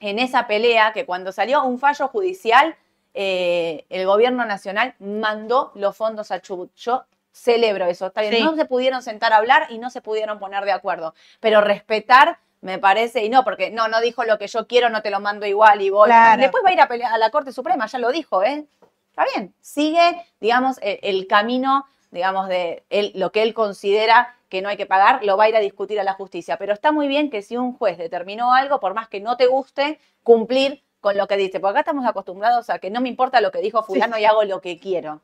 [0.00, 2.74] en esa pelea que cuando salió un fallo judicial,
[3.14, 6.74] eh, el gobierno nacional mandó los fondos a Chubut.
[6.76, 8.34] Yo celebro eso, está bien.
[8.34, 8.42] Sí.
[8.42, 12.38] No se pudieron sentar a hablar y no se pudieron poner de acuerdo, pero respetar
[12.62, 15.18] me parece, y no, porque no, no dijo lo que yo quiero, no te lo
[15.18, 16.06] mando igual y voy.
[16.06, 16.40] Claro.
[16.40, 18.66] Después va a ir a pelear a la Corte Suprema, ya lo dijo, ¿eh?
[19.10, 24.62] Está bien, sigue, digamos, el, el camino, digamos, de él, lo que él considera que
[24.62, 26.58] no hay que pagar, lo va a ir a discutir a la justicia.
[26.58, 29.46] Pero está muy bien que si un juez determinó algo, por más que no te
[29.46, 31.58] guste, cumplir con lo que dice.
[31.58, 34.44] Porque acá estamos acostumbrados a que no me importa lo que dijo fulano y hago
[34.44, 35.20] lo que quiero.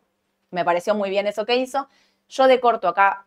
[0.50, 1.88] Me pareció muy bien eso que hizo.
[2.28, 3.26] Yo de corto acá,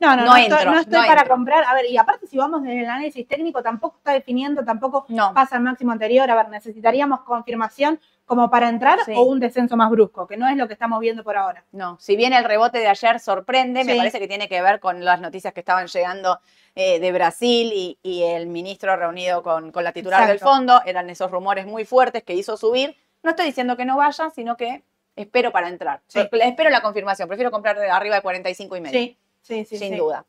[0.00, 1.34] No, no, No no, entro, estoy, no estoy no para entro.
[1.34, 1.64] comprar.
[1.64, 5.34] A ver, y aparte si vamos desde el análisis técnico, tampoco está definiendo, tampoco no.
[5.34, 6.30] pasa al máximo anterior.
[6.30, 9.12] A ver, necesitaríamos confirmación como para entrar Sí.
[9.16, 11.64] o un descenso más brusco, que no es lo que estamos viendo por ahora.
[11.72, 15.04] No, si bien el rebote de ayer sorprende, me parece que tiene que ver con
[15.04, 16.40] las noticias que estaban llegando
[16.74, 20.80] eh, de Brasil y, y el ministro reunido con, con la titular del fondo.
[20.86, 22.96] Eran esos rumores muy fuertes que hizo subir.
[23.22, 24.82] No estoy diciendo que no vaya, sino que
[25.16, 26.00] espero para entrar.
[26.08, 26.20] Sí.
[26.20, 27.28] Espero la confirmación.
[27.28, 28.98] Prefiero comprar de arriba de 45 y medio.
[28.98, 29.78] Sí, sí, sí.
[29.78, 30.24] sin duda.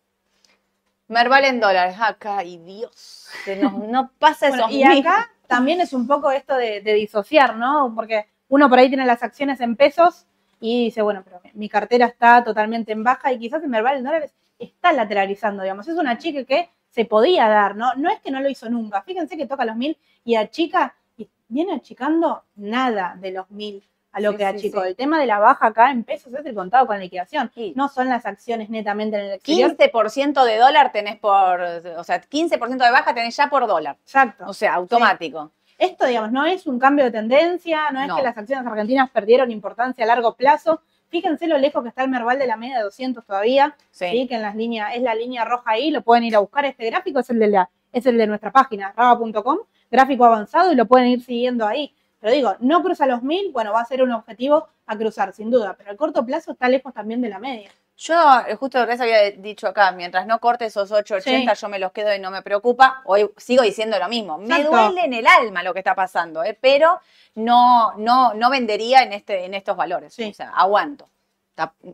[1.08, 1.96] Merval en dólares.
[2.00, 6.32] Acá, y Dios, se nos- no pasa Bueno, esos y acá también es un poco
[6.32, 7.92] esto de, de disociar, ¿no?
[7.96, 10.26] Porque uno por ahí tiene las acciones en pesos
[10.60, 14.04] y dice, bueno, pero mi cartera está totalmente en baja y quizás el Merval en
[14.04, 15.88] dólares está lateralizando, digamos.
[15.88, 17.94] Es una chica que se podía dar, ¿no?
[17.96, 19.02] No es que no lo hizo nunca.
[19.02, 23.84] Fíjense que toca los mil y achica y viene achicando nada de los mil
[24.15, 24.82] a lo Sí, que achicó.
[24.82, 24.88] sí.
[24.88, 27.51] El tema de la baja acá en pesos es el contado con liquidación.
[27.75, 29.75] No son las acciones netamente en el exterior.
[29.78, 33.97] 15% de dólar tenés por, o sea, 15% de baja tenés ya por dólar.
[34.04, 34.45] Exacto.
[34.47, 35.51] O sea, automático.
[35.78, 38.15] Esto, digamos, no es un cambio de tendencia, no es No.
[38.15, 40.80] que las acciones argentinas perdieron importancia a largo plazo.
[41.10, 44.06] Fíjense lo lejos que está el Merval de la media de 200 todavía, Sí.
[44.10, 44.28] ¿sí?
[44.28, 46.63] que en las líneas, es la línea roja ahí, lo pueden ir a buscar.
[46.63, 49.58] Este gráfico es el de, la, es el de nuestra página, raba.com,
[49.91, 51.93] gráfico avanzado, y lo pueden ir siguiendo ahí.
[52.26, 55.52] Pero digo, no cruza los mil, bueno, va a ser un objetivo a cruzar, sin
[55.52, 57.70] duda, pero a corto plazo está lejos también de la media.
[57.98, 58.16] Yo
[58.48, 62.16] eh, justo les había dicho acá, mientras no corte esos 8.80, yo me los quedo
[62.16, 63.04] y no me preocupa.
[63.06, 64.40] Hoy sigo diciendo lo mismo.
[64.40, 66.58] Me duele en el alma lo que está pasando, ¿eh?
[66.60, 67.00] pero
[67.36, 70.12] no, no, no vendería en, este, en estos valores.
[70.12, 70.32] Sí.
[70.32, 71.08] O sea, aguanto.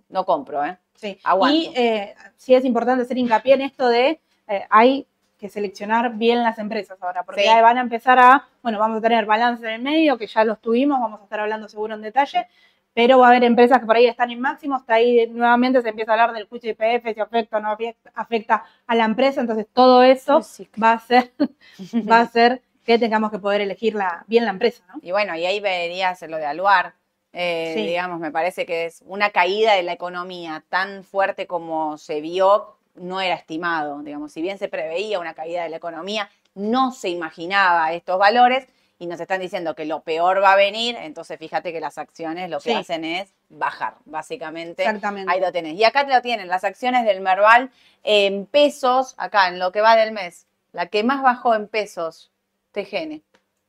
[0.08, 0.78] No compro, ¿eh?
[0.96, 1.20] Sí.
[1.26, 1.58] Aguanto.
[1.58, 5.08] Y eh, sí es importante hacer hincapié en esto de eh, hay
[5.42, 7.48] que seleccionar bien las empresas ahora, porque Sí.
[7.50, 10.46] ahí van a empezar a, bueno, vamos a tener balance en el medio, que ya
[10.46, 12.48] los tuvimos, vamos a estar hablando seguro en detalle,
[12.94, 15.90] pero va a haber empresas que por ahí están en máximo, hasta ahí nuevamente se
[15.90, 17.76] empieza a hablar del juicio IPF, si afecta o no
[18.14, 20.70] afecta, a la empresa, entonces todo eso Sí.
[20.82, 21.32] va a ser,
[22.10, 25.00] va a hacer que tengamos que poder elegir la, bien la empresa, ¿no?
[25.02, 26.94] Y bueno, y ahí verías lo de Aluar.
[27.34, 27.74] Eh.
[27.88, 32.76] Digamos, me parece que es una caída de la economía tan fuerte como se vio,
[32.96, 34.02] no era estimado.
[34.02, 38.68] Digamos, si bien se preveía una caída de la economía, no se imaginaba estos valores
[39.00, 40.96] y nos están diciendo que lo peor va a venir.
[40.96, 42.76] Entonces, fíjate que las acciones lo que Sí.
[42.76, 44.84] hacen es bajar, básicamente.
[44.84, 45.32] Exactamente.
[45.32, 45.74] Ahí lo tenés.
[45.74, 47.72] Y acá te lo tienen, las acciones del Merval
[48.04, 50.46] en pesos, acá en lo que va del mes.
[50.72, 52.32] La que más bajó en pesos,
[52.74, 53.24] TGN,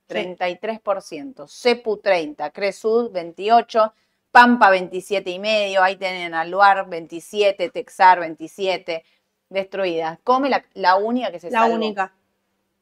[0.07, 3.95] 33%, Cepu 30, Cresud 28,
[4.33, 9.05] Pampa 27 y medio, ahí tienen Aluar 27, Texar 27,
[9.51, 10.19] destruidas.
[10.25, 11.75] Come la, la única que se La salvó.
[11.75, 12.13] única.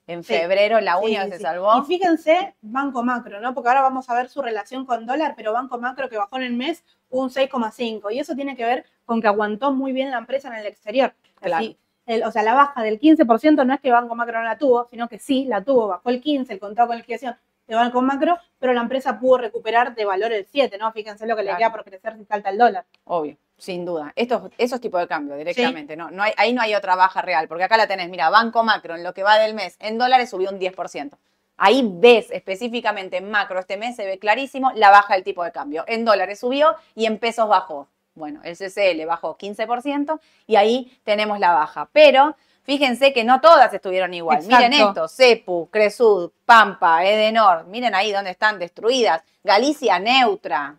[0.06, 0.32] En Sí.
[0.34, 1.78] febrero, la única sí, que se salvó.
[1.78, 3.52] Y fíjense, Banco Macro, ¿no?
[3.54, 6.42] Porque ahora vamos a ver su relación con dólar, pero Banco Macro que bajó en
[6.44, 8.10] el mes un 6,5.
[8.12, 11.14] Y eso tiene que ver con que aguantó muy bien la empresa en el exterior.
[11.40, 11.56] Claro.
[11.64, 14.58] Así, el- o sea, la baja del 15% no es que Banco Macro no la
[14.58, 17.36] tuvo, sino que sí la tuvo, bajó el 15, el contado con liquidación
[17.76, 20.92] de Banco Macro, pero la empresa pudo recuperar de valor el 7, ¿no?
[20.92, 21.56] Fíjense lo que Claro.
[21.56, 22.84] le queda por crecer si salta el dólar.
[23.04, 24.12] Obvio, sin duda.
[24.16, 25.96] Estos, esos tipos de cambio directamente.
[25.96, 28.62] No, no hay, ahí no hay otra baja real, porque acá la tenés, mira, Banco
[28.64, 31.16] Macro en lo que va del mes, en dólares subió un 10%.
[31.62, 35.52] Ahí ves específicamente en macro este mes, se ve clarísimo la baja del tipo de
[35.52, 35.84] cambio.
[35.86, 37.86] En dólares subió y en pesos bajó.
[38.14, 41.90] Bueno, el CCL bajó 15% y ahí tenemos la baja.
[41.92, 42.34] Pero
[42.70, 44.44] fíjense que no todas estuvieron igual.
[44.46, 49.22] Miren esto, Cepu, Cresud, Pampa, Edenor, miren ahí dónde están destruidas.
[49.42, 50.76] Galicia neutra.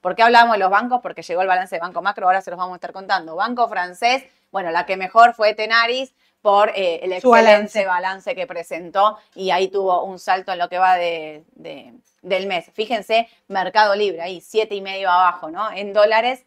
[0.00, 1.00] ¿Por qué hablamos de los bancos?
[1.02, 3.34] Porque llegó el balance de Banco Macro, ahora se los vamos a estar contando.
[3.34, 7.86] Banco francés, bueno, la que mejor fue Tenaris por eh, el excelente balance.
[7.86, 8.34] balance.
[8.36, 12.70] que presentó y ahí tuvo un salto en lo que va de, de- del mes.
[12.72, 15.72] Fíjense, Mercado Libre, ahí siete y medio abajo, ¿no?
[15.72, 16.44] En dólares,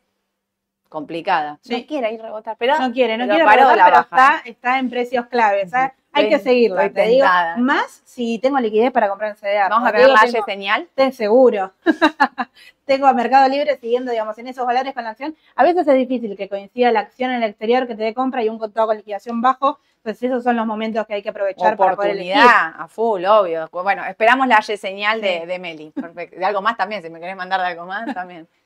[0.89, 1.60] complicada.
[1.62, 1.82] Sí.
[1.82, 4.04] No quiere ir rebotar, pero No quiere, no quiere rebotar, la pero baja.
[4.38, 5.69] está, está en precios claves.
[5.71, 5.91] ¿sabes?
[6.13, 7.28] Hay Estoy- que seguirla, te digo.
[7.58, 9.69] Más si tengo liquidez para comprar en CDR.
[9.69, 10.88] Vamos a ver la tengo- señal.
[10.95, 11.74] Te seguro.
[12.86, 15.36] Tengo a Mercado Libre siguiendo, digamos, en esos valores con la acción.
[15.56, 18.43] A veces es difícil que coincida la acción en el exterior que te dé compra
[18.43, 19.80] y un contado con liquidación bajo.
[19.98, 22.34] Entonces, esos son los momentos que hay que aprovechar para poder elegir.
[22.34, 23.67] Oportunidad, a full, obvio.
[23.71, 25.89] Bueno, esperamos la señal de, de Meli.
[25.89, 26.38] Perfecto.
[26.38, 28.48] De algo más también, si me querés mandar de algo más, también.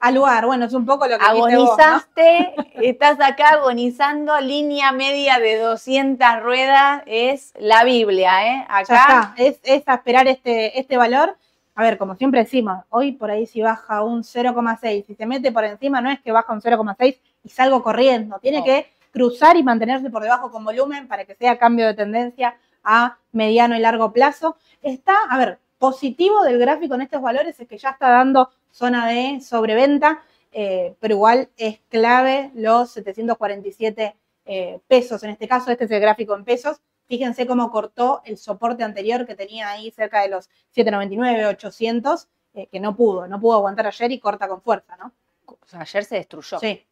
[0.00, 1.64] Al lugar, bueno, es un poco lo que viste vos, ¿no?
[1.64, 8.66] Agonizaste, estás acá agonizando, línea media de 200 ruedas, es la Biblia, ¿eh?
[8.68, 11.36] Ya Acá, está, es, es esperar este, este valor.
[11.74, 15.50] A ver, como siempre decimos, hoy por ahí si baja un 0,6, si se mete
[15.52, 18.64] por encima, no es que baja un 0,6 y salgo corriendo, tiene No.
[18.64, 23.16] que cruzar y mantenerse por debajo con volumen para que sea cambio de tendencia a
[23.32, 24.56] mediano y largo plazo.
[24.82, 29.08] Está, a ver, positivo del gráfico en estos valores es que ya está dando zona
[29.08, 35.22] de sobreventa, eh, pero igual es clave los 747 eh, pesos.
[35.24, 36.80] En este caso, este es el gráfico en pesos.
[37.06, 42.68] Fíjense cómo cortó el soporte anterior que tenía ahí cerca de los 799, 800, eh,
[42.70, 45.12] que no pudo, no pudo aguantar ayer y corta con fuerza, ¿no?
[45.46, 46.58] o sea, ayer se destruyó.
[46.58, 46.84] Sí,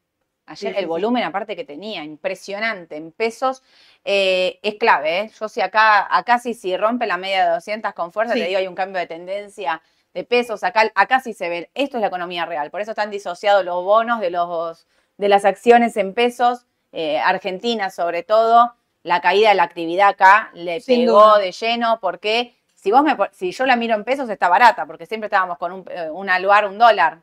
[0.48, 0.86] Ayer Sí, el sí.
[0.86, 3.62] volumen aparte que tenía, impresionante, en pesos,
[4.04, 5.20] eh, es clave.
[5.20, 5.30] ¿eh?
[5.40, 8.40] Yo sí acá, acá sí, si rompe la media de 200 con fuerza, Sí.
[8.40, 9.82] te digo, hay un cambio de tendencia
[10.16, 11.70] de pesos, acá, acá sí se ve.
[11.74, 14.86] Esto es la economía real, por eso están disociados los bonos de, los,
[15.18, 20.50] de las acciones en pesos, eh, Argentina sobre todo, la caída de la actividad acá
[20.54, 21.38] le Sin pegó duda.
[21.38, 25.04] de lleno, porque si, vos me, si yo la miro en pesos está barata, porque
[25.04, 27.18] siempre estábamos con un, eh, un aluar, un dólar.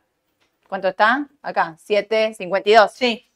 [0.70, 1.28] ¿Cuánto está?
[1.42, 2.90] Acá, 7.52.
[2.90, 3.28] sí,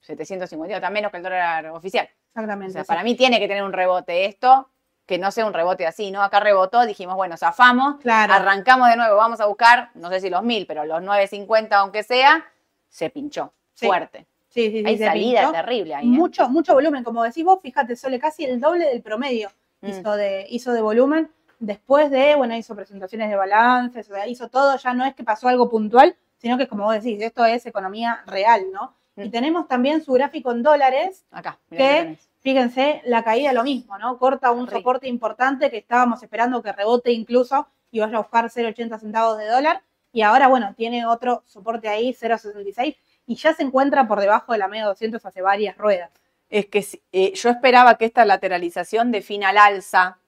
[0.00, 2.08] 752, está menos que el dólar oficial.
[2.34, 2.72] O exactamente.
[2.72, 2.88] sea, sí.
[2.88, 4.70] para mí tiene que tener un rebote esto,
[5.06, 6.22] que no sea un rebote así, ¿no?
[6.22, 8.34] Acá rebotó, dijimos, bueno, zafamos, Claro.
[8.34, 12.02] arrancamos de nuevo, vamos a buscar, no sé si los 1000, pero los 950 aunque
[12.02, 12.44] sea,
[12.88, 13.86] se pinchó, Sí.
[13.86, 14.26] fuerte.
[14.48, 15.52] Sí, sí, sí, Hay se salida pinchó.
[15.52, 16.04] terrible ahí.
[16.06, 16.08] ¿eh?
[16.08, 19.50] Mucho, mucho volumen, como decís vos, fíjate, Sole, casi el doble del promedio
[19.82, 19.88] Mm.
[19.88, 21.30] hizo, de, hizo de volumen.
[21.58, 25.24] Después de, bueno, hizo presentaciones de balances, o sea, hizo todo, ya no es que
[25.24, 28.94] pasó algo puntual, sino que es como vos decís, esto es economía real, ¿no?
[29.16, 29.30] Y Mm.
[29.30, 32.18] tenemos también su gráfico en dólares, Acá, que-.
[32.46, 34.18] Fíjense, la caída lo mismo, ¿no?
[34.18, 39.00] Corta un soporte importante que estábamos esperando que rebote incluso y vaya a buscar 0,80
[39.00, 39.82] centavos de dólar.
[40.12, 42.96] Y ahora, bueno, tiene otro soporte ahí, 0,66.
[43.26, 46.12] y ya se encuentra por debajo de la media 200 hace varias ruedas.
[46.48, 50.20] Es que eh, yo esperaba que esta lateralización defina al alza,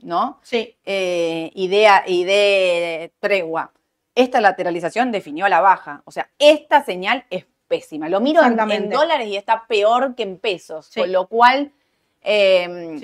[0.00, 0.38] ¿no?
[0.44, 0.76] Sí.
[0.84, 3.72] Eh, y, de, tregua.
[4.14, 6.02] Esta lateralización definió la baja.
[6.04, 8.08] O sea, esta señal es pésima.
[8.08, 10.90] Lo miro en, dólares y está peor que en pesos.
[10.94, 11.72] Con lo cual,
[12.22, 13.00] em,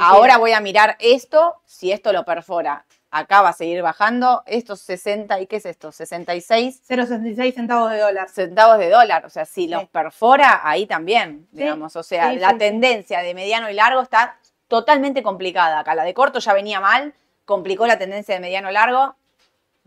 [0.00, 4.42] ahora voy a mirar esto, si esto lo perfora acá va a seguir bajando.
[4.46, 5.92] Estos 60, ¿y qué es esto?
[5.92, 6.82] 66.
[6.88, 8.28] 0,66 centavos de dólar.
[8.28, 9.26] Centavos de dólar.
[9.26, 11.96] O sea, si los perfora, ahí también, digamos.
[11.96, 15.80] O sea, la tendencia de mediano y largo está totalmente complicada.
[15.80, 19.14] Acá la de corto ya venía mal, complicó la tendencia de mediano y largo.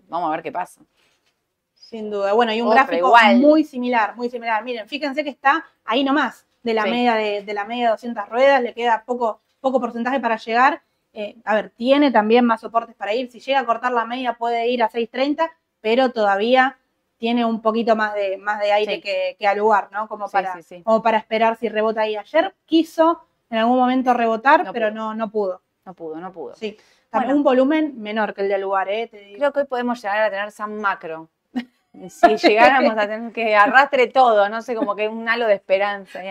[0.08, 0.82] Vamos a ver qué pasa.
[1.92, 2.34] Sin duda.
[2.34, 4.64] Bueno, y un gráfico muy similar, muy similar.
[4.64, 8.30] Miren, fíjense que está ahí nomás de la media de, de la media de 200
[8.30, 10.82] ruedas, le queda poco, poco porcentaje para llegar
[11.14, 13.30] eh, a ver, tiene también más soportes para ir.
[13.32, 15.50] Si llega a cortar la media puede ir a 6.30,
[15.82, 16.78] pero todavía
[17.18, 20.08] tiene un poquito más de, más de aire que, al lugar, ¿no?
[20.08, 22.16] Como para, como para esperar si rebota ahí.
[22.16, 25.62] Ayer quiso en algún momento rebotar, pero no, no pudo.
[25.86, 26.56] No pudo, no pudo.
[26.56, 26.78] Sí.
[27.10, 29.10] También un volumen menor que el de lugar, ¿eh?
[29.36, 31.28] Creo que hoy podemos llegar a tener San Macro.
[32.10, 36.22] Si llegáramos a tener que arrastre todo, no sé, como que un halo de esperanza.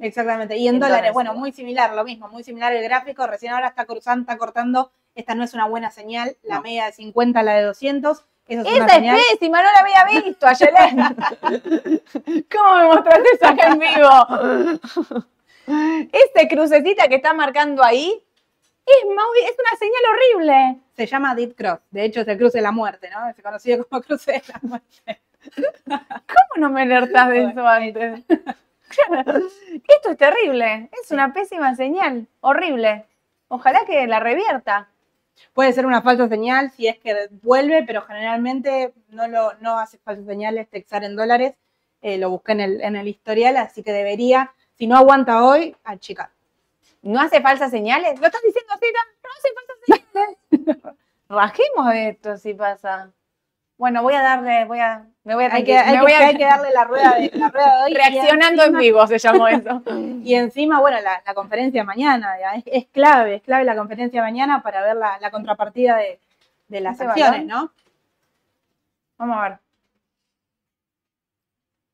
[0.00, 0.56] Exactamente.
[0.56, 3.26] Y en, dólares, bueno, muy similar, lo mismo, muy similar el gráfico.
[3.26, 4.90] Recién ahora está cruzando, está cortando.
[5.14, 6.36] Esta no es una buena señal.
[6.42, 8.24] La media de 50, la de 200.
[8.46, 10.96] Eso es Esa es pésima, no la había visto, Ayelén.
[12.52, 14.10] ¿Cómo me mostraste esa en vivo?
[16.12, 18.22] Este crucecita que está marcando ahí
[18.86, 20.80] es, es una señal horrible.
[20.96, 21.80] Se llama Deep Cross.
[21.90, 23.28] De hecho, es el cruce de la muerte, ¿no?
[23.28, 25.20] Es conocido como cruce de la muerte.
[25.86, 28.24] ¿Cómo no me alertas de eso antes?
[29.88, 30.90] Esto es terrible.
[31.02, 32.26] Es una pésima señal.
[32.40, 33.06] Horrible.
[33.48, 34.88] Ojalá que la revierta.
[35.52, 39.98] Puede ser una falsa señal si es que vuelve, pero generalmente no, lo, no hace
[39.98, 41.54] falsas señales texar en dólares.
[42.02, 45.74] Eh, lo busqué en el, en el historial, así que debería, si no aguanta hoy,
[45.84, 46.30] achicar.
[47.04, 48.18] ¿No hace falsas señales?
[48.18, 48.86] ¿Lo estás diciendo así?
[49.22, 50.96] No hace falsas señales.
[51.28, 53.10] Rajemos de esto si pasa.
[53.76, 56.84] Bueno, voy a darle, voy a, me voy a, hay que, hay que, darle la
[56.84, 57.94] rueda de, la rueda de hoy.
[57.94, 59.82] Reaccionando en vivo se llamó eso.
[60.22, 64.96] y encima, bueno, la, conferencia mañana, es, clave, es clave la conferencia mañana para ver
[64.96, 67.72] la, contrapartida de, las acciones, ¿no?
[69.18, 69.58] Vamos a ver.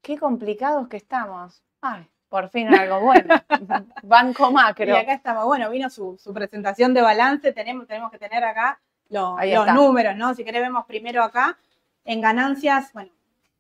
[0.03, 1.63] Qué complicados que estamos.
[1.81, 2.09] Ay.
[2.31, 3.35] Por fin algo bueno.
[4.05, 4.87] Banco macro.
[4.87, 5.45] Y acá estamos.
[5.45, 7.53] Bueno, vino su, presentación de balance.
[7.53, 9.37] Tenemos, tenemos que tener acá los,
[9.75, 10.33] números, ¿no?
[10.35, 11.59] Si querés, vemos primero acá.
[12.05, 13.11] En ganancias, bueno,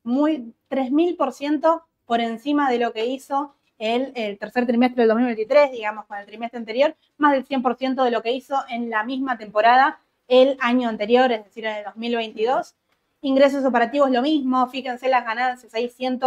[0.04, 6.06] muy 3.000% por encima de lo que hizo el, el, tercer trimestre del 2023, digamos,
[6.06, 9.98] con el trimestre anterior, más del 100% de lo que hizo en la misma temporada
[10.28, 12.76] el año anterior, es decir, en el 2022.
[13.22, 16.20] Ingresos operativos lo mismo, fíjense las ganancias, hay 100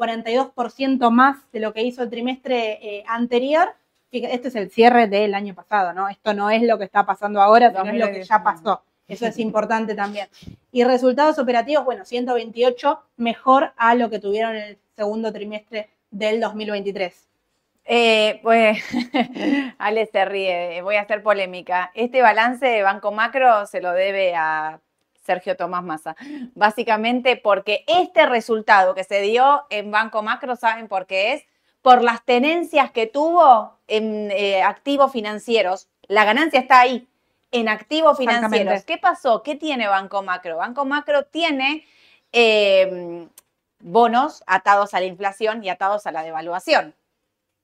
[0.00, 3.74] 42% más de lo que hizo el trimestre eh, anterior.
[4.10, 6.08] Este es el cierre del año pasado, ¿no?
[6.08, 8.82] Esto no es lo que está pasando ahora, sino es lo que ya pasó.
[9.06, 10.28] Eso es importante también.
[10.72, 17.28] Y resultados operativos, bueno, 128 mejor a lo que tuvieron el segundo trimestre del 2023.
[17.84, 18.82] Eh, pues,
[19.78, 21.90] Ale se ríe, voy a hacer polémica.
[21.94, 24.80] Este balance de Banco Macro se lo debe a
[25.20, 26.16] Sergio Tomás Massa.
[26.54, 31.44] Básicamente porque este resultado que se dio en Banco Macro, ¿saben por qué es?
[31.82, 35.88] Por las tenencias que tuvo en eh, activos financieros.
[36.08, 37.08] La ganancia está ahí,
[37.50, 38.84] en activos financieros.
[38.84, 39.42] ¿Qué pasó?
[39.42, 40.56] ¿Qué tiene Banco Macro?
[40.56, 41.86] Banco Macro tiene
[42.32, 43.28] em,
[43.80, 46.94] bonos atados a la inflación y atados a la devaluación.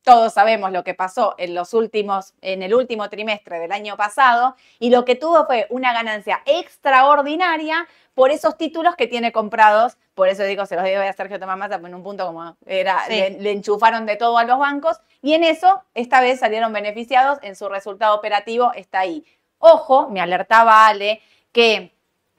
[0.06, 4.54] Todos sabemos lo que pasó en los últimos, en el último trimestre del año pasado,
[4.78, 9.98] y lo que tuvo fue una ganancia extraordinaria por esos títulos que tiene comprados.
[10.14, 13.08] Por eso digo, se los digo a Sergio Tomás Massa, en un punto como era,
[13.08, 17.56] le, enchufaron de todo a los bancos, y en eso, esta vez salieron beneficiados, en
[17.56, 19.24] su resultado operativo está ahí.
[19.58, 21.92] Ojo, me alertaba Ale, que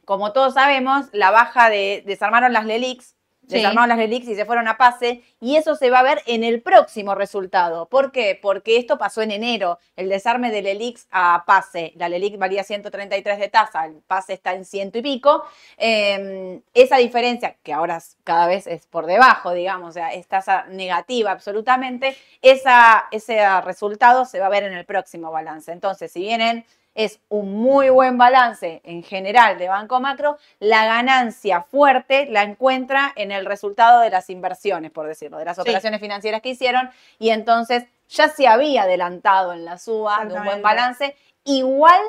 [0.06, 3.17] como todos sabemos, la baja de, desarmaron las LELIX,
[3.48, 6.44] desarmaron las LELIX y se fueron a pase, y eso se va a ver en
[6.44, 7.88] el próximo resultado.
[7.88, 8.38] ¿Por qué?
[8.42, 11.94] Porque esto pasó en enero, el desarme de LELIX a pase.
[11.96, 15.44] La LELIX valía 133 de tasa, el pase está en ciento y pico.
[15.78, 20.66] Em, esa diferencia, que ahora cada vez es por debajo, digamos, o sea, es tasa
[20.70, 25.72] negativa absolutamente, esa, ese resultado se va a ver en el próximo balance.
[25.72, 26.66] Entonces, si vienen
[26.98, 33.14] es un muy buen balance en general de Banco Macro, la ganancia fuerte la encuentra
[33.16, 36.90] en el resultado de las inversiones, por decirlo, de las operaciones financieras que hicieron,
[37.20, 41.16] y entonces ya se había adelantado en la suba de un buen balance.
[41.44, 42.02] Igual,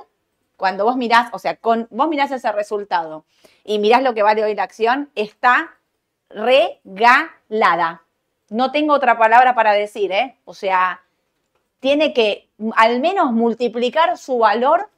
[0.57, 3.26] cuando vos mirás, o sea, con, vos mirás ese resultado
[3.64, 5.74] y mirás lo que vale hoy la acción, está
[6.30, 8.05] regalada.
[8.49, 10.39] No tengo otra palabra para decir, ¿eh?
[10.47, 11.03] O sea,
[11.81, 14.91] tiene que al menos multiplicar su valor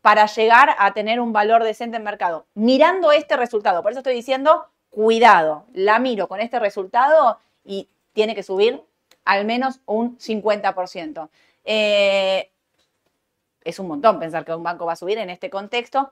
[0.00, 2.46] para llegar a tener un valor decente en mercado.
[2.54, 8.34] Mirando este resultado, por eso estoy diciendo, cuidado, la miro con este resultado y tiene
[8.34, 8.82] que subir
[9.24, 11.28] al menos un 50%.
[11.64, 12.50] Eh,
[13.64, 16.10] es un montón pensar que un banco va a subir en este contexto.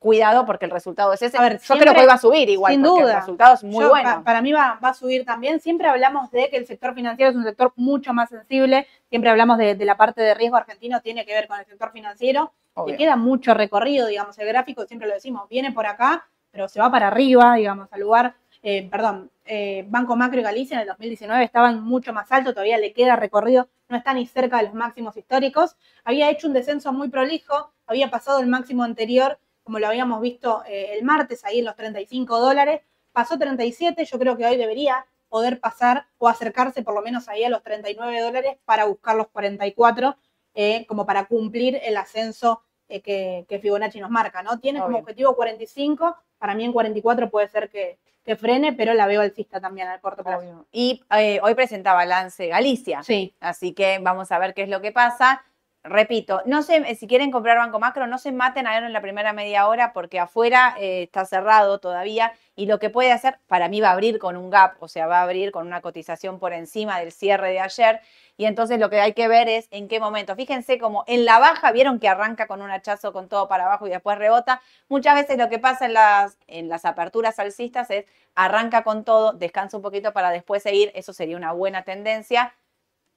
[0.00, 1.36] Cuidado porque el resultado es ese.
[1.36, 3.12] A ver, Yo creo que hoy va a subir igual, sin porque duda.
[3.12, 4.08] el resultado es muy Yo, bueno.
[4.08, 5.60] pa- para mí va, va a subir también.
[5.60, 8.86] Siempre hablamos de que el sector financiero es un sector mucho más sensible.
[9.10, 11.92] Siempre hablamos de, de la parte de riesgo argentino, tiene que ver con el sector
[11.92, 12.50] financiero.
[12.72, 12.92] Obvio.
[12.92, 16.80] Le queda mucho recorrido, digamos, el gráfico, siempre lo decimos, viene por acá, pero se
[16.80, 20.86] va para arriba, digamos, al lugar, eh, perdón, eh, Banco Macro y Galicia en el
[20.88, 24.74] 2019 estaban mucho más alto, todavía le queda recorrido, no está ni cerca de los
[24.74, 25.76] máximos históricos.
[26.04, 29.38] Había hecho un descenso muy prolijo, había pasado el máximo anterior,
[29.70, 32.80] como lo habíamos visto eh, el martes, ahí en los 35 dólares,
[33.12, 37.44] pasó 37, yo creo que hoy debería poder pasar o acercarse por lo menos ahí
[37.44, 40.16] a los 39 dólares para buscar los 44,
[40.54, 44.58] eh, como para cumplir el ascenso eh, que, que Fibonacci nos marca, ¿no?
[44.58, 49.06] Tiene como objetivo 45, para mí en 44 puede ser que, que frene, pero la
[49.06, 50.40] veo alcista también al corto plazo.
[50.40, 50.66] Obvio.
[50.72, 53.04] Y eh, hoy presenta balance Galicia.
[53.04, 55.44] Sí, Así que vamos a ver qué es lo que pasa.
[55.82, 59.00] Repito, no sé eh, si quieren comprar Banco Macro, no se maten ahora en la
[59.00, 63.68] primera media hora porque afuera eh, está cerrado todavía y lo que puede hacer, para
[63.70, 66.38] mí va a abrir con un gap, o sea, va a abrir con una cotización
[66.38, 68.00] por encima del cierre de ayer
[68.36, 70.36] y entonces lo que hay que ver es en qué momento.
[70.36, 73.86] Fíjense como en la baja, vieron que arranca con un hachazo con todo para abajo
[73.86, 74.60] y después rebota.
[74.90, 78.04] Muchas veces lo que pasa en las, en las aperturas alcistas es
[78.34, 82.52] arranca con todo, descansa un poquito para después seguir, eso sería una buena tendencia.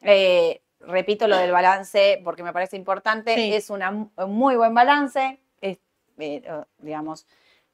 [0.02, 3.54] Eh, repito lo del balance porque me parece importante, Sí.
[3.54, 5.80] es una, un muy buen balance, es,
[6.18, 6.44] eh,
[6.80, 7.26] digamos,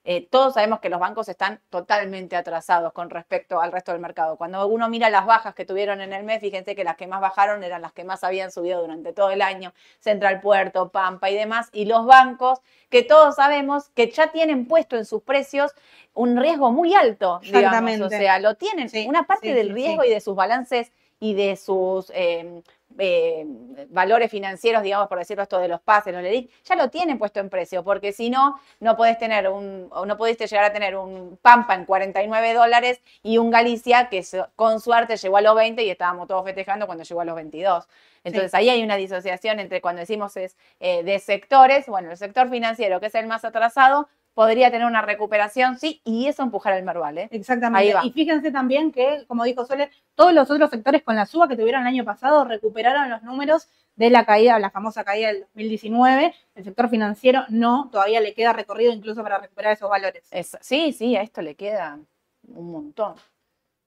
[0.06, 4.38] eh, todos sabemos que los bancos están totalmente atrasados con respecto al resto del mercado.
[4.38, 7.20] Cuando uno mira las bajas que tuvieron en el mes, fíjense que las que más
[7.20, 11.36] bajaron eran las que más habían subido durante todo el año, Central Puerto, Pampa y
[11.36, 15.74] demás, y los bancos que todos sabemos que ya tienen puesto en sus precios
[16.14, 19.74] un riesgo muy alto, digamos, o sea, lo tienen, Sí, una parte sí, del sí,
[19.74, 22.64] riesgo y de sus balances y de sus eh,
[22.98, 23.46] eh,
[23.90, 27.40] valores financieros, digamos, por decirlo esto de los pases, los LEDIC, ya lo tienen puesto
[27.40, 30.96] en precio, porque si no, no podés tener un, o no pudiste llegar a tener
[30.98, 34.26] un Pampa en 49 dólares y un Galicia que
[34.56, 37.88] con suerte llegó a los 20 y estábamos todos festejando cuando llegó a los 22.
[38.24, 42.50] Entonces ahí hay una disociación entre cuando decimos es eh, de sectores, bueno, el sector
[42.50, 44.10] financiero, que es el más atrasado,
[44.40, 47.28] podría tener una recuperación, sí, y eso empujar al Merval, ¿eh?
[47.30, 47.90] exactamente.
[47.90, 48.06] Ahí va.
[48.06, 51.58] Y fíjense también que, como dijo Sole, todos los otros sectores con la suba que
[51.58, 53.68] tuvieron el año pasado recuperaron los números
[53.98, 56.34] de la caída, la famosa caída del 2019.
[56.56, 60.26] El sector financiero no, todavía le queda recorrido incluso para recuperar esos valores.
[60.32, 62.00] Es- sí, sí, a esto le queda
[62.48, 63.16] un montón.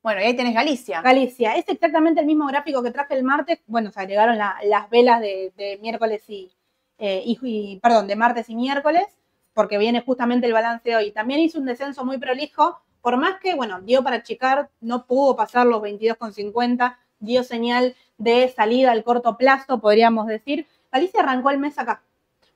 [0.03, 1.01] Bueno, y ahí tenés Galicia.
[1.01, 3.61] Galicia, es exactamente el mismo gráfico que traje el martes.
[3.67, 6.53] Bueno, se agregaron la- las velas de, de miércoles y,
[6.99, 9.07] eh, y- y- perdón, de martes y miércoles,
[9.55, 11.11] porque viene justamente el balance de hoy.
[11.13, 15.37] También hizo un descenso muy prolijo, por más que, bueno, dio para achicar, no pudo
[15.37, 20.67] pasar los 22,50, dio señal de salida al corto plazo, podríamos decir.
[20.91, 22.03] Galicia arrancó el mes acá.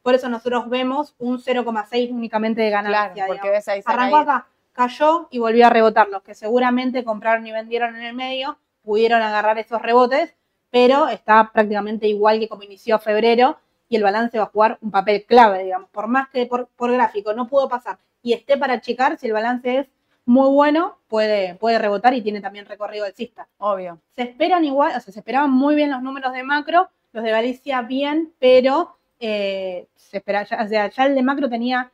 [0.03, 3.13] Por eso nosotros vemos un 0,6 únicamente de ganancia.
[3.13, 6.09] Claro, porque ves ahí Arrancó acá, cayó y volvió a rebotar.
[6.09, 10.37] Los que seguramente compraron y vendieron en el medio pudieron agarrar esos rebotes,
[10.71, 13.59] pero está prácticamente igual que como inició febrero
[13.89, 15.89] y el balance va a jugar un papel clave, digamos.
[15.91, 19.33] Por más que por, por gráfico no pudo pasar y esté para achicar, si el
[19.33, 19.87] balance es
[20.25, 23.47] muy bueno, puede, puede rebotar y tiene también recorrido alcista.
[23.59, 24.01] Obvio.
[24.17, 27.31] Se esperan igual, o sea, se esperaban muy bien los números de macro, los de
[27.31, 31.93] Galicia bien, pero eh, se espera, ya, o sea, ya el de macro tenía,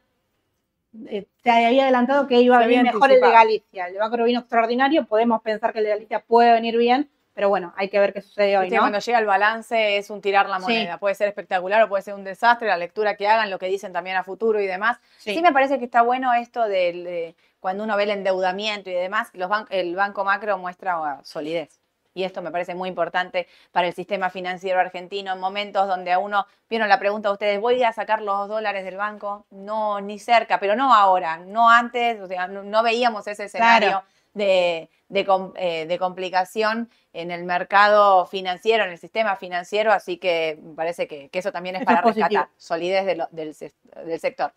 [1.06, 3.30] eh, se había adelantado que iba a venir mejor el de.
[3.30, 3.88] Galicia.
[3.88, 7.48] El de macro vino extraordinario, podemos pensar que el de Galicia puede venir bien, pero
[7.48, 8.80] bueno, hay que ver qué sucede hoy, ¿no?
[8.80, 10.62] Cuando llega el balance es un tirar la Sí.
[10.62, 10.98] moneda.
[10.98, 13.92] Puede ser espectacular o puede ser un desastre, la lectura que hagan, lo que dicen
[13.92, 14.98] también a futuro y demás.
[15.18, 18.94] Sí, me parece que está bueno esto del, de cuando uno ve el endeudamiento y
[18.94, 21.78] demás, los ban- el Banco Macro muestra uh, solidez.
[22.14, 26.18] Y esto me parece muy importante para el sistema financiero argentino en momentos donde a
[26.18, 29.46] uno, vieron la pregunta a ustedes, ¿voy a sacar los dólares del banco?
[29.50, 33.88] No, ni cerca, pero no ahora, no antes, o sea, no, no veíamos ese escenario
[33.88, 34.04] Claro.
[34.34, 40.58] de, de eh, de complicación en el mercado financiero, en el sistema financiero, así que
[40.62, 42.28] me parece que, que eso también es Eso para es positivo.
[42.28, 43.72] rescatar solidez de lo- del, se-
[44.06, 44.52] del sector.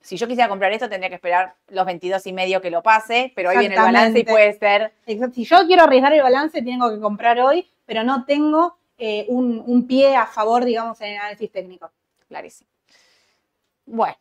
[0.00, 3.32] Si yo quisiera comprar esto, tendría que esperar los 22 y medio que lo pase,
[3.34, 4.92] pero hoy viene el balance y puede ser.
[5.06, 5.34] Exacto.
[5.34, 9.62] Si yo quiero arriesgar el balance, tengo que comprar hoy, pero no tengo eh, un,
[9.66, 11.90] un pie a favor, digamos, en el análisis técnico.
[12.28, 12.68] Clarísimo.
[13.86, 14.16] Bueno,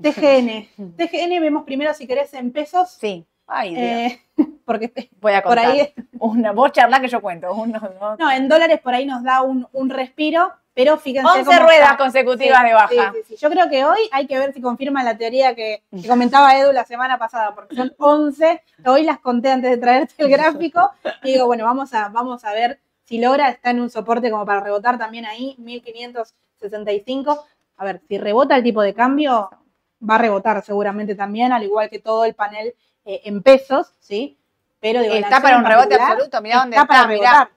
[0.00, 0.68] TGN.
[0.96, 2.90] TGN vemos primero, si querés, en pesos.
[2.90, 3.26] sí.
[3.46, 3.82] Ay, Dios.
[3.84, 4.20] Eh,
[4.64, 5.72] porque Voy a por contar.
[5.72, 7.52] ahí, Una, vos charla que yo cuento.
[7.54, 8.18] Uno, dos.
[8.18, 11.90] no, en dólares por ahí nos da un, un respiro, pero fíjense 11 cómo ruedas
[11.92, 11.96] está.
[11.96, 12.88] consecutivas Sí, de baja.
[13.12, 13.36] sí, sí, sí.
[13.40, 16.72] Yo creo que hoy hay que ver si confirma la teoría que, que comentaba Edu
[16.72, 18.62] la semana pasada, porque son 11.
[18.84, 20.90] Hoy las conté antes de traerte el gráfico.
[21.22, 23.48] Y digo, bueno, vamos a, vamos a ver si logra.
[23.48, 27.44] Está en un soporte como para rebotar también ahí, 1565.
[27.78, 29.50] A ver, si rebota el tipo de cambio,
[30.08, 32.74] va a rebotar seguramente también, al igual que todo el panel
[33.06, 34.36] eh, en pesos, ¿sí?
[34.80, 36.42] Pero digo, Está para un rebote absoluto.
[36.42, 37.30] Mirá dónde está para mirá.
[37.30, 37.50] rebotar.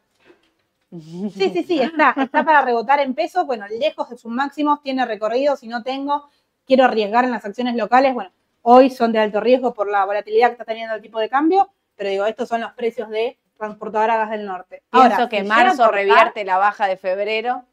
[0.92, 5.06] Sí, sí, sí, está, está para rebotar en pesos, bueno, lejos de sus máximos, tiene
[5.06, 6.30] recorrido, si no tengo,
[6.66, 8.32] quiero arriesgar en las acciones locales, bueno,
[8.64, 11.70] hoy son de alto riesgo por la volatilidad que está teniendo el tipo de cambio,
[11.96, 14.82] pero digo, estos son los precios de transportadora gas del norte.
[14.90, 17.66] Pienso Ahora, que si marzo cortar, revierte la baja de febrero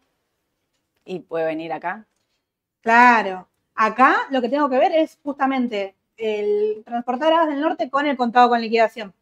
[1.04, 2.04] y puede venir acá.
[2.82, 8.06] Claro, acá lo que tengo que ver es justamente el transportadora gas del norte con
[8.06, 9.14] el contado con liquidación.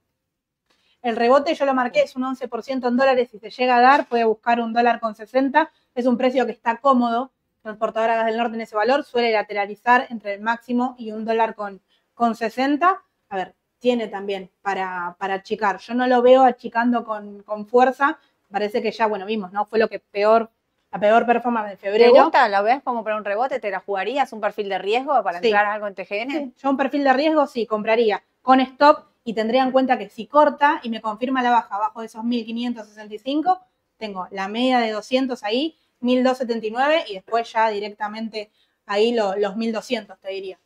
[1.03, 4.07] El rebote yo lo marqué, es un 11% en dólares, si se llega a dar,
[4.07, 7.31] puede buscar un dólar con 60, es un precio que está cómodo,
[7.63, 11.55] transportadora gas del norte en ese valor, suele lateralizar entre el máximo y un dólar
[11.55, 11.83] con,
[12.15, 13.03] con 60.
[13.29, 15.79] A ver, tiene también para, para achicar.
[15.79, 18.19] Yo no lo veo achicando con, con fuerza,
[18.51, 19.67] parece que ya, bueno, vimos, ¿no?
[19.67, 20.51] Fue lo que peor,
[20.95, 22.13] la peor performance de ¿Te febrero.
[22.25, 22.49] gusta?
[22.49, 23.59] ¿Lo ves como para un rebote?
[23.59, 24.33] ¿Te la jugarías?
[24.33, 25.47] ¿Un perfil de riesgo para Sí.
[25.49, 26.31] entrar algo en TGN?
[26.31, 30.09] Sí, yo un perfil de riesgo sí compraría con stop y tendría en cuenta que
[30.09, 33.61] si corta y me confirma la baja abajo de esos 1565,
[33.97, 38.53] tengo la media de 200 ahí, 1279 y después ya directamente
[38.87, 40.61] ahí lo- los 1200 te diría.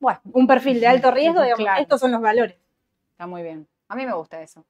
[0.00, 1.80] Bueno, Un perfil de alto riesgo, digamos, Claro.
[1.80, 2.56] estos son los valores.
[3.12, 3.66] está muy bien.
[3.88, 4.64] A mí me gusta eso.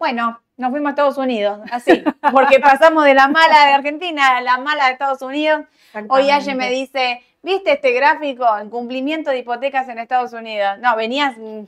[0.00, 4.40] Bueno, nos fuimos a Estados Unidos, así, porque pasamos de la mala de Argentina a
[4.40, 5.66] la mala de Estados Unidos.
[6.08, 8.46] Hoy Aye me dice, ¿viste este gráfico?
[8.56, 10.78] El cumplimiento de hipotecas en Estados Unidos.
[10.78, 11.66] No, venías, no,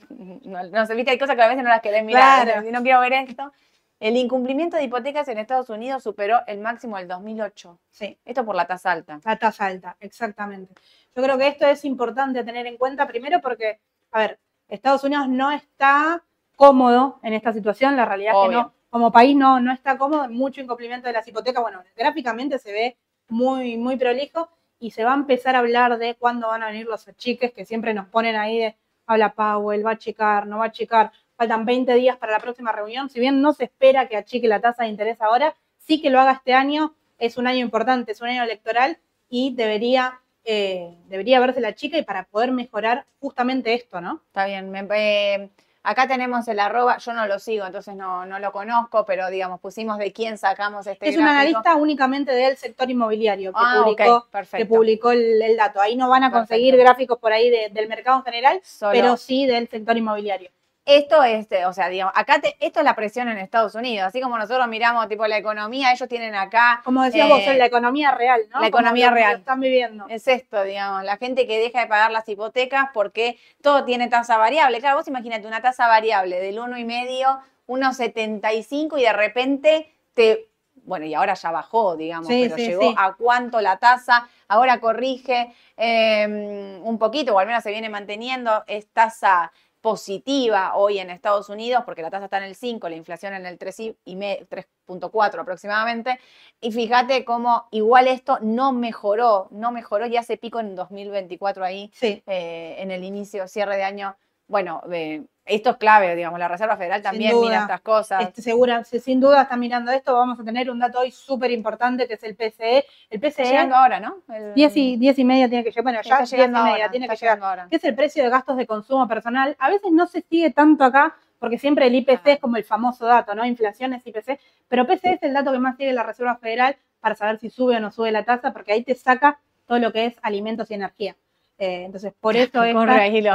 [0.62, 2.45] no sé, viste, hay cosas que a veces no las querés mirar.
[2.45, 2.62] Claro.
[2.62, 3.53] Si no quiero ver esto.
[4.01, 7.78] El incumplimiento de hipotecas en Estados Unidos superó el máximo del 2008.
[7.91, 9.20] Sí, Esto por la tasa alta.
[9.22, 10.72] la tasa alta, exactamente.
[11.14, 13.78] Yo creo que esto es importante tener en cuenta primero porque,
[14.11, 16.24] a ver, Estados Unidos no está
[16.67, 20.29] cómodo en esta situación, la realidad es que no, como país no, no está cómodo,
[20.29, 22.97] mucho incumplimiento de las hipotecas, bueno, gráficamente se ve
[23.29, 24.49] muy, muy prolijo
[24.79, 27.65] y se va a empezar a hablar de cuándo van a venir los achiques que
[27.65, 31.65] siempre nos ponen ahí de habla Powell, va a achicar, no va a achicar, faltan
[31.65, 34.85] 20 días para la próxima reunión, si bien no se espera que achique la tasa
[34.85, 38.29] de interés ahora, sí que lo haga este año, es un año importante, es un
[38.29, 38.99] año electoral
[39.29, 44.21] y debería, eh, debería verse la chica y para poder mejorar justamente esto, ¿no?
[44.29, 44.71] Está bien.
[44.71, 45.51] me- eh,
[45.85, 49.61] acá tenemos el arroba, yo no lo sigo, entonces no, no lo conozco, pero digamos,
[49.61, 51.41] pusimos de quién sacamos este es un gráfico.
[51.59, 54.74] analista únicamente del sector inmobiliario que Ah, publicó, que perfecto.
[54.74, 55.80] publicó el, el dato.
[55.80, 59.16] Ahí no van a conseguir gráficos por ahí de- del mercado en general, Solo- pero
[59.16, 60.51] sí del sector inmobiliario.
[60.85, 64.09] Esto es, eh, o sea, digamos, acá te- esto es la presión en Estados Unidos,
[64.09, 67.66] así como nosotros miramos tipo la economía, ellos tienen acá, Como decías Eh, vos, la
[67.66, 68.61] economía real, ¿no?
[68.61, 69.37] la economía real.
[69.39, 70.07] están viviendo.
[70.09, 74.37] es esto, digamos, la gente que deja de pagar las hipotecas porque todo tiene tasa
[74.39, 74.80] variable.
[74.80, 80.49] Claro, vos imagínate una tasa variable del 1,5, 1,75 y de repente te,
[80.85, 82.95] bueno, y ahora ya bajó, digamos, Sí, pero sí, llegó sí.
[82.99, 88.64] a cuánto la tasa, ahora corrige eh, un poquito, o al menos se viene manteniendo,
[88.66, 89.53] es tasa
[89.83, 93.45] positiva hoy en Estados Unidos, porque la tasa está en el 5, la inflación en
[93.47, 96.18] el 3 y y me- 3.4 aproximadamente,
[96.61, 101.91] y fíjate cómo igual esto no mejoró, no mejoró y hace pico en 2024 ahí,
[101.95, 104.16] Sí, eh, en el inicio, cierre de año.
[104.53, 107.48] Bueno, eh, esto es clave, digamos, la Reserva Federal también duda.
[107.48, 108.22] mira estas cosas.
[108.22, 110.12] este, segura, si- sin duda están mirando esto.
[110.14, 112.84] Vamos a tener un dato hoy súper importante que es el PCE.
[113.09, 114.18] El Está PCE, llegando ahora, ¿no?
[114.32, 115.84] El- 10 y, 10 y media tiene que llegar.
[115.84, 117.36] Bueno, ya está 10 y llegando media ahora, tiene está que llegar.
[117.38, 117.66] llegando ahora.
[117.70, 119.57] que es el precio de gastos de consumo personal.
[119.59, 123.07] A veces no se sigue tanto acá, porque siempre el IPC es como el famoso
[123.07, 123.44] dato, ¿no?
[123.46, 124.38] Inflación es IPC,
[124.68, 127.76] pero PCE es el dato que más sigue la Reserva Federal para saber si sube
[127.76, 130.74] o no sube la tasa, porque ahí te saca todo lo que es alimentos y
[130.74, 131.16] energía.
[131.63, 132.75] Eh, entonces, por eso es.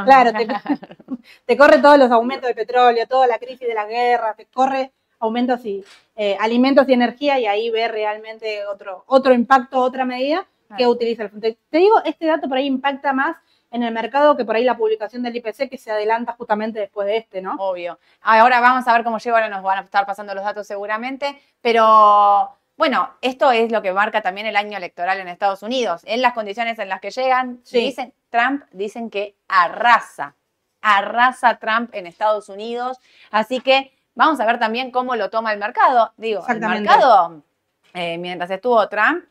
[0.04, 0.48] Claro, te,
[1.46, 4.92] te corre todos los aumentos de petróleo, toda la crisis de la guerra, te corre
[5.20, 5.84] aumentos y
[6.18, 10.46] eh, alimentos y energía y ahí ve realmente otro, otro impacto, otra medida
[10.78, 11.48] que utiliza el fondo.
[11.70, 13.38] Te digo, este dato por ahí impacta más
[13.72, 17.08] en el mercado que por ahí la publicación del IPC que se adelanta justamente después
[17.08, 17.56] de este, ¿no?
[17.58, 17.98] Obvio.
[18.22, 21.42] Ahora vamos a ver cómo llega, ahora nos van a estar pasando los datos seguramente,
[21.62, 26.02] pero bueno, esto es lo que marca también el año electoral en Estados Unidos.
[26.06, 27.80] En las condiciones en las que llegan, Sí.
[27.80, 30.36] dicen, Trump dicen que arrasa,
[30.82, 33.00] arrasa Trump en Estados Unidos.
[33.32, 36.14] Así que vamos a ver también cómo lo toma el mercado.
[36.18, 37.42] Digo, el mercado,
[37.94, 39.26] eh, mientras estuvo Trump,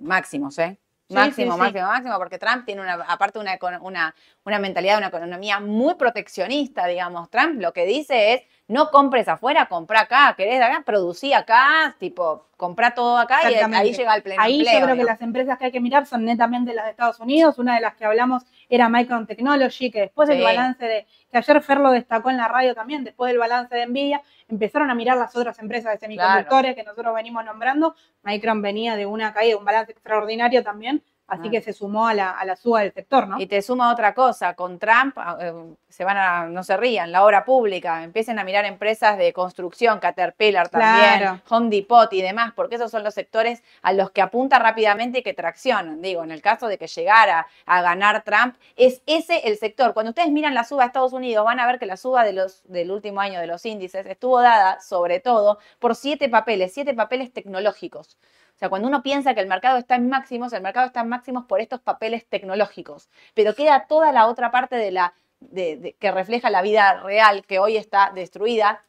[0.00, 0.78] máximos, ¿eh?
[1.08, 1.62] Sí, Máximo, sí, sí.
[1.62, 4.12] máximo, máximo, porque Trump tiene una, aparte una, una,
[4.44, 7.30] una mentalidad, una economía muy proteccionista, digamos.
[7.30, 12.46] Trump lo que dice es, no compres afuera, compra acá, querés acá, producí acá, tipo,
[12.56, 15.56] compra todo acá y ahí llega el pleno Ahí empleo, yo creo que las empresas
[15.58, 17.58] que hay que mirar son netamente las de Estados Unidos.
[17.58, 20.44] Una de las que hablamos era Micron Technology, que después del Sí.
[20.44, 23.86] balance de, que ayer Fer lo destacó en la radio también, después del balance de
[23.86, 27.94] Nvidia, empezaron a mirar las otras empresas de semiconductores que nosotros venimos nombrando.
[28.24, 31.50] Micron venía de una caída, un balance extraordinario también, así Ah.
[31.50, 33.40] que se sumó a la, a la suba del sector, ¿no?
[33.40, 35.52] Y te suma otra cosa, con Trump ah, eh,
[35.88, 39.98] se van a, no se rían, la obra pública, empiecen a mirar empresas de construcción,
[39.98, 41.40] Caterpillar también, Claro.
[41.48, 45.22] Home Depot y demás, porque esos son los sectores a los que apunta rápidamente y
[45.22, 46.02] que traccionan.
[46.02, 49.94] Digo, en el caso de que llegara a ganar Trump, es ese el sector.
[49.94, 52.32] Cuando ustedes miran la suba de Estados Unidos, van a ver que la suba de
[52.34, 56.94] los, del último año de los índices estuvo dada, sobre todo, por siete papeles, siete
[56.94, 58.16] papeles tecnológicos.
[58.56, 61.08] O sea, cuando uno piensa que el mercado está en máximos, el mercado está en
[61.10, 63.10] máximos por estos papeles tecnológicos.
[63.34, 67.44] Pero queda toda la otra parte de la de- de- que refleja la vida real
[67.44, 68.82] que hoy está destruida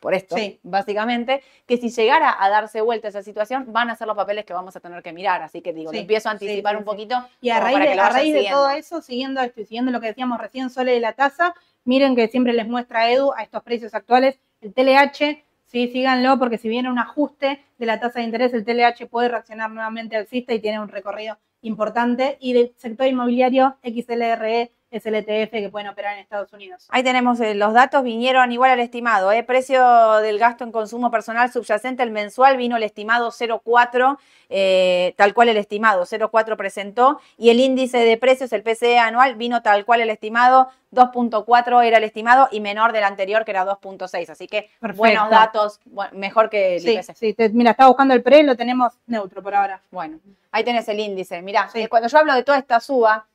[0.00, 0.58] por esto, Sí.
[0.62, 4.54] básicamente, que si llegara a darse vuelta esa situación, van a ser los papeles que
[4.54, 5.42] vamos a tener que mirar.
[5.42, 7.16] Así que digo, Sí, empiezo a anticipar sí, un poquito.
[7.42, 10.38] Y a raíz, de, a raíz todo eso, siguiendo esto y siguiendo lo que decíamos
[10.38, 14.38] recién, Sole de la tasa, miren que siempre les muestra Edu a estos precios actuales,
[14.62, 15.44] el TLH,
[15.74, 19.28] sí, síganlo, porque si viene un ajuste de la tasa de interés, el TLH puede
[19.28, 22.36] reaccionar nuevamente alcista y tiene un recorrido importante.
[22.40, 24.70] Y del sector inmobiliario, XLRE,
[25.00, 26.86] SLTF, que pueden operar en Estados Unidos.
[26.90, 29.32] Ahí tenemos eh, los datos, vinieron igual al estimado.
[29.32, 29.42] ¿eh?
[29.42, 34.18] Precio del gasto en consumo personal subyacente, el mensual vino el estimado 0,4,
[34.50, 37.20] eh, tal cual el estimado, 0,4 presentó.
[37.36, 41.98] Y el índice de precios, el PCE anual, vino tal cual el estimado, 2,4 era
[41.98, 44.30] el estimado y menor del anterior, que era 2,6.
[44.30, 44.98] Así que Perfecto.
[44.98, 45.80] buenos datos,
[46.12, 47.14] mejor que el Sí, IPC.
[47.16, 49.80] sí, te- mira, estaba buscando el pre, lo tenemos neutro por ahora.
[49.90, 50.18] Bueno,
[50.52, 51.42] ahí tenés el índice.
[51.42, 51.80] Mirá, Sí.
[51.82, 53.26] eh, cuando yo hablo de toda esta suba,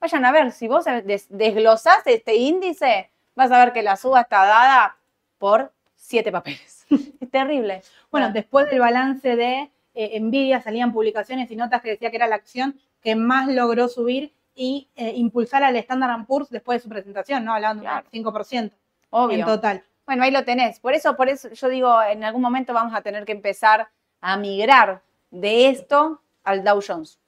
[0.00, 4.22] vayan a ver, si vos des- desglosás este índice, vas a ver que la suba
[4.22, 4.96] está dada
[5.38, 6.86] por siete papeles.
[7.20, 7.82] es terrible.
[8.10, 12.26] Bueno, después del balance de eh, Nvidia salían publicaciones y notas que decía que era
[12.26, 16.88] la acción que más logró subir y eh, impulsar al Standard Poor's después de su
[16.88, 17.54] presentación, ¿no?
[17.54, 18.06] Hablando de Claro.
[18.12, 18.72] un 5%
[19.10, 19.38] obvio.
[19.38, 19.84] en total.
[20.06, 20.80] Bueno, ahí lo tenés.
[20.80, 23.88] Por eso, por eso yo digo, en algún momento vamos a tener que empezar
[24.20, 27.18] a migrar de esto al Dow Jones.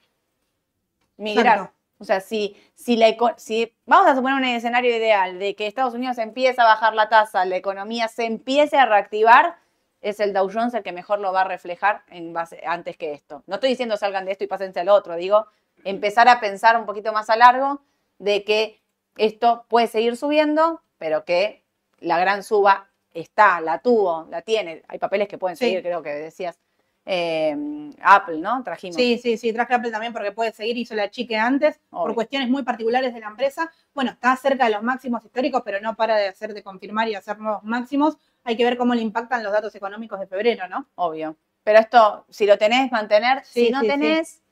[1.16, 1.70] Migrar.
[2.02, 5.94] O sea, si, si, la si vamos a suponer un escenario ideal de que Estados
[5.94, 9.56] Unidos empieza a bajar la tasa, la economía se empiece a reactivar,
[10.00, 13.12] es el Dow Jones el que mejor lo va a reflejar en base, antes que
[13.12, 13.44] esto.
[13.46, 15.46] No estoy diciendo salgan de esto y pásense al otro, digo,
[15.84, 17.82] empezar a pensar un poquito más a largo
[18.18, 18.80] de que
[19.16, 21.62] esto puede seguir subiendo, pero que
[22.00, 24.82] la gran suba está, la tuvo, la tiene.
[24.88, 25.66] Hay papeles que pueden Sí.
[25.66, 26.58] seguir, creo que decías.
[27.04, 28.62] Eh, Apple, ¿no?
[28.62, 28.96] Trajimos.
[28.96, 32.48] Sí, sí, sí, traje Apple también porque puede seguir, hizo la chique antes, por cuestiones
[32.48, 33.70] muy particulares de la empresa.
[33.94, 37.14] Bueno, está cerca de los máximos históricos, pero no para de hacer, de confirmar y
[37.14, 38.16] hacer nuevos máximos.
[38.44, 40.86] Hay que ver cómo le impactan los datos económicos de febrero, ¿no?
[40.94, 41.36] Obvio.
[41.64, 43.44] Pero esto, si lo tenés, mantener.
[43.44, 44.42] Sí, si no sí, tenés,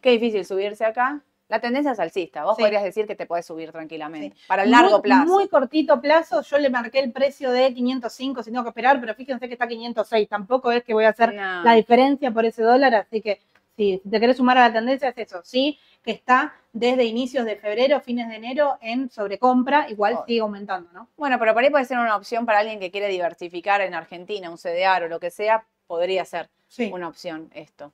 [0.00, 1.22] qué difícil subirse acá.
[1.50, 2.44] La tendencia es alcista.
[2.44, 2.62] Vos Sí.
[2.62, 4.36] podrías decir que te podés subir tranquilamente.
[4.36, 4.44] Sí.
[4.46, 5.26] Para el largo muy, plazo.
[5.26, 9.14] Muy cortito plazo, yo le marqué el precio de 505 si tengo que esperar, pero
[9.14, 10.28] fíjense que está 506.
[10.28, 11.62] Tampoco es que voy a hacer No.
[11.64, 13.40] la diferencia por ese dólar, así que
[13.76, 15.40] si te querés sumar a la tendencia es eso.
[15.42, 20.24] Sí, que está desde inicios de febrero, fines de enero en sobrecompra, igual Oh.
[20.26, 21.08] sigue aumentando, ¿no?
[21.16, 24.48] Bueno, pero por ahí puede ser una opción para alguien que quiere diversificar en Argentina,
[24.50, 26.90] un CDR o lo que sea, podría ser Sí.
[26.92, 27.92] una opción esto.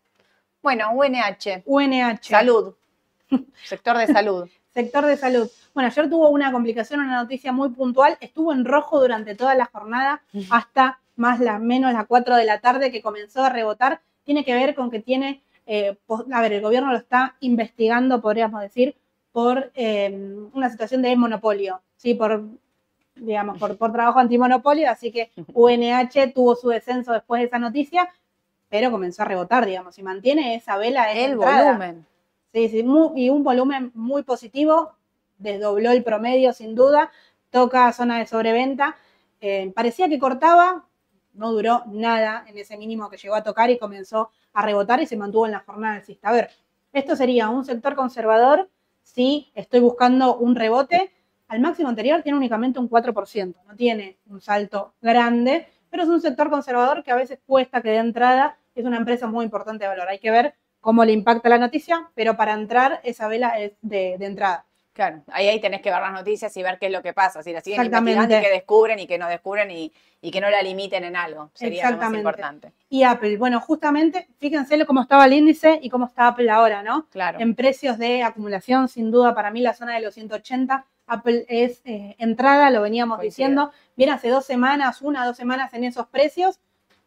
[0.62, 2.18] Bueno, UNH, UNH.
[2.22, 2.74] salud,
[3.64, 4.48] sector de salud.
[4.76, 5.48] Sector de salud.
[5.72, 8.18] Bueno, ayer tuvo una complicación, una noticia muy puntual.
[8.20, 12.60] Estuvo en rojo durante toda la jornada hasta más la menos las 4 de la
[12.60, 14.02] tarde que comenzó a rebotar.
[14.24, 15.96] Tiene que ver con que tiene, eh,
[16.30, 18.94] a ver, el gobierno lo está investigando, podríamos decir,
[19.32, 20.14] por eh,
[20.52, 22.12] una situación de monopolio, ¿sí?
[22.12, 22.44] Por,
[23.14, 24.90] digamos, por, por trabajo antimonopolio.
[24.90, 28.10] Así que UNH tuvo su descenso después de esa noticia,
[28.68, 31.10] pero comenzó a rebotar, digamos, y mantiene esa vela.
[31.10, 31.64] esa El entrada.
[31.64, 32.06] volumen.
[32.56, 32.86] Sí, sí,
[33.16, 34.94] y un volumen muy positivo,
[35.36, 37.12] desdobló el promedio sin duda,
[37.50, 38.96] toca zona de sobreventa.
[39.42, 40.86] Eh, parecía que cortaba,
[41.34, 45.06] no duró nada en ese mínimo que llegó a tocar y comenzó a rebotar y
[45.06, 46.30] se mantuvo en la jornada alcista.
[46.30, 46.48] A ver,
[46.94, 48.70] esto sería un sector conservador
[49.02, 51.12] si estoy buscando un rebote.
[51.48, 56.22] Al máximo anterior tiene únicamente un 4%, no tiene un salto grande, pero es un
[56.22, 59.88] sector conservador que a veces cuesta que de entrada es una empresa muy importante de
[59.88, 60.08] valor.
[60.08, 60.54] Hay que ver
[60.86, 64.66] cómo le impacta la noticia, pero para entrar esa vela es de, de entrada.
[64.92, 67.42] Claro, ahí, ahí tenés que ver las noticias y ver qué es lo que pasa,
[67.42, 70.48] si la siguen investigando y que descubren y que no descubren y, y que no
[70.48, 71.50] la limiten en algo.
[71.54, 72.72] Sería lo más importante.
[72.88, 77.08] Y Apple, bueno, justamente, fíjense cómo estaba el índice y cómo está Apple ahora, ¿no?
[77.10, 77.40] Claro.
[77.40, 81.82] En precios de acumulación, sin duda, para mí la zona de los 180, Apple es
[81.84, 83.48] eh, entrada, lo veníamos Coincido.
[83.48, 86.60] diciendo, viene hace dos semanas, una, dos semanas en esos precios,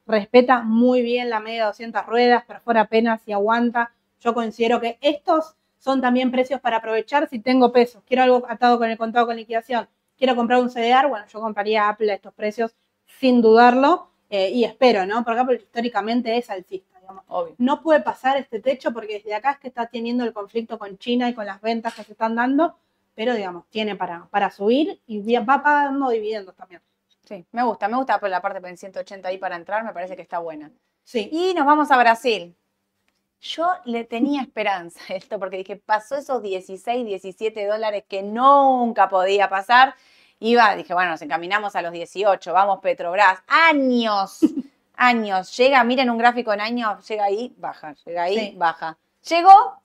[0.10, 3.93] respeta muy bien la media de 200 ruedas, perfora apenas y aguanta.
[4.20, 8.03] Yo considero que estos son también precios para aprovechar si tengo pesos.
[8.05, 9.88] Quiero algo atado con el contado con liquidación.
[10.18, 14.66] Quiero comprar un CDR, bueno, yo compraría Apple a estos precios sin dudarlo eh, y
[14.66, 15.24] espero, ¿no?
[15.24, 17.24] Porque Apple históricamente es alcista, digamos.
[17.28, 17.55] Obvio.
[17.60, 20.97] No puede pasar este techo porque desde acá es que está teniendo el conflicto con
[20.97, 22.76] China y con las ventas que se están dando,
[23.16, 26.82] pero digamos, tiene para, para subir y va pagando dividendos también.
[27.30, 30.15] Sí, me gusta, me gusta por la parte en 180 ahí para entrar, me parece
[30.15, 30.71] que está buena.
[31.03, 32.55] Sí, Y nos vamos a Brasil.
[33.39, 39.09] Yo le tenía esperanza a esto porque dije, pasó esos 16, 17 dólares que nunca
[39.09, 39.93] podía pasar.
[40.39, 43.43] Iba, dije, bueno, nos encaminamos a los 18, vamos Petrobras.
[43.47, 44.39] Años,
[44.95, 45.55] años.
[45.55, 48.53] Llega, miren un gráfico en años, llega ahí, baja, llega ahí, Sí.
[48.57, 48.97] baja.
[49.30, 49.84] Llegó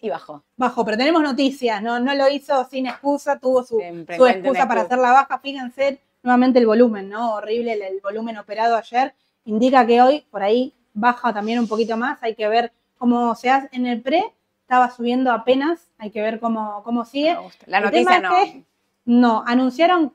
[0.00, 0.42] y bajó.
[0.56, 2.00] bajo, pero tenemos noticias, ¿no?
[2.00, 4.80] No lo hizo sin excusa, tuvo su, su una excusa para excusa.
[4.82, 5.38] hacer la baja.
[5.38, 7.34] Fíjense nuevamente el volumen, ¿no?
[7.34, 9.14] Horrible el, el volumen operado ayer.
[9.44, 12.22] Indica que hoy por ahí baja también un poquito más.
[12.22, 13.68] Hay que ver cómo se hace.
[13.72, 15.90] En el pre estaba subiendo apenas.
[15.98, 17.36] Hay que ver cómo, cómo sigue.
[17.66, 18.36] La El noticia tema no.
[18.38, 18.64] es que-
[19.06, 20.12] No, anunciaron,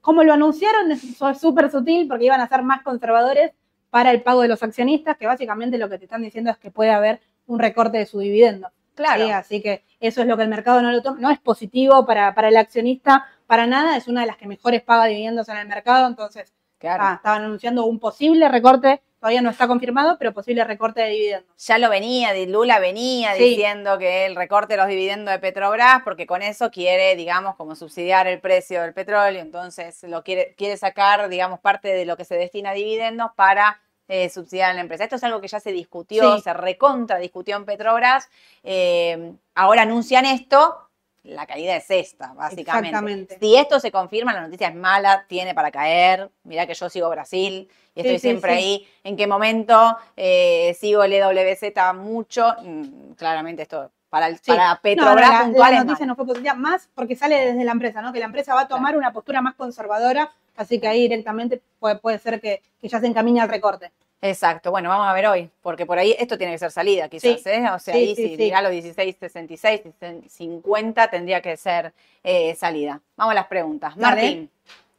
[0.00, 3.52] como lo anunciaron, es fue súper sutil porque iban a ser más conservadores
[3.90, 6.70] para el pago de los accionistas, que básicamente lo que te están diciendo es que
[6.70, 8.68] puede haber un recorte de su dividendo.
[8.94, 9.24] Claro.
[9.24, 11.18] Sí, así que eso es lo que el mercado no lo toma.
[11.20, 13.96] No es positivo para, para el accionista, para nada.
[13.96, 16.06] Es una de las que mejores paga dividendos en el mercado.
[16.06, 17.02] Entonces, Claro.
[17.04, 19.02] ah, estaban anunciando un posible recorte.
[19.18, 21.50] Todavía no está confirmado, pero posible recorte de dividendos.
[21.56, 23.44] ya lo venía, Lula venía Sí.
[23.44, 27.74] diciendo que el recorte de los dividendos de Petrobras, porque con eso quiere, digamos, como
[27.74, 32.24] subsidiar el precio del petróleo, entonces lo quiere, quiere sacar, digamos, parte de lo que
[32.26, 35.02] se destina a dividendos para eh, subsidiar a la empresa.
[35.02, 36.42] Esto es algo que ya se discutió, Sí.
[36.42, 38.28] se recontra discutió en Petrobras.
[38.62, 40.85] eh, ahora anuncian esto,
[41.26, 42.88] la caída es esta, básicamente.
[42.88, 43.38] Exactamente.
[43.40, 46.30] Si esto se confirma, la noticia es mala, tiene para caer.
[46.44, 48.58] Mirá que yo sigo Brasil y estoy sí, siempre sí.
[48.58, 48.88] ahí.
[49.04, 52.54] ¿En qué momento eh, sigo el EWZ mucho?
[52.62, 56.54] Mm, claramente esto para, el, para Petrobras no, la- puntual la, noticia no fue positiva,
[56.54, 58.12] más porque sale desde la empresa, ¿no?
[58.12, 61.96] Que la empresa va a tomar una postura más conservadora, así que ahí directamente puede,
[61.96, 63.90] puede ser que, que ya se encamine al recorte.
[64.22, 67.42] Exacto, bueno, vamos a ver hoy, porque por ahí esto tiene que ser salida, quizás,
[67.42, 67.50] Sí.
[67.50, 67.70] ¿eh?
[67.70, 69.82] O sea, Sí, ahí sí, si dirá los 16, 66,
[70.28, 71.92] 50 tendría que ser
[72.24, 73.00] eh, salida.
[73.16, 73.96] Vamos a las preguntas.
[73.96, 74.50] Martín,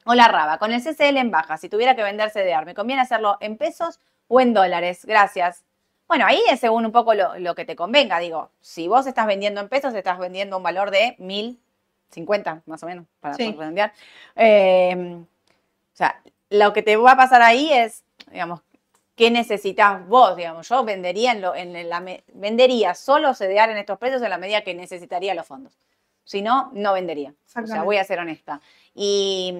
[0.05, 3.37] hola Raba, con el CCL en baja, si tuviera que vender CDR, ¿me conviene hacerlo
[3.41, 5.03] en pesos o en dólares?
[5.03, 5.63] Gracias.
[6.07, 9.25] Bueno, ahí es según un poco lo, lo que te convenga, digo, si vos estás
[9.25, 13.91] vendiendo en pesos, estás vendiendo un valor de 1050, más o menos, para redondear.
[14.35, 18.61] Eh, o sea, lo que te va a pasar ahí es, digamos,
[19.17, 20.37] ¿qué necesitas vos?
[20.37, 21.99] Digamos, yo vendería, en lo- en la,
[22.33, 25.77] vendería solo CDR en estos precios en la medida que necesitaría los fondos.
[26.23, 27.33] Si no, no vendería.
[27.63, 28.61] O sea, voy a ser honesta.
[28.93, 29.53] Y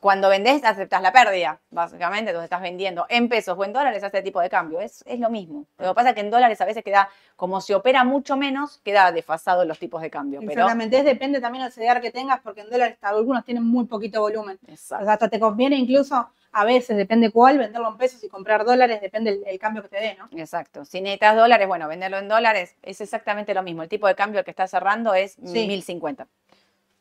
[0.00, 2.30] cuando vendés, aceptás la pérdida, básicamente.
[2.30, 4.80] Entonces estás vendiendo en pesos o en dólares a este tipo de cambio.
[4.80, 5.66] Es, es lo mismo.
[5.78, 8.78] Lo que pasa es que en dólares a veces queda, como se opera mucho menos,
[8.82, 10.40] queda desfasado los tipos de cambio.
[10.40, 13.84] Pero, Exactamente, es depende también del CDR que tengas, porque en dólares algunos tienen muy
[13.84, 14.58] poquito volumen.
[14.66, 15.04] O Exacto.
[15.04, 19.00] sea, hasta te conviene incluso, a veces, depende cuál, venderlo en pesos y comprar dólares,
[19.02, 20.28] depende el, el cambio que te dé, ¿no?
[20.38, 20.84] Exacto.
[20.86, 23.82] Si necesitas dólares, bueno, venderlo en dólares es exactamente lo mismo.
[23.82, 25.66] El tipo de cambio que está cerrando es Sí.
[25.66, 26.26] 1050.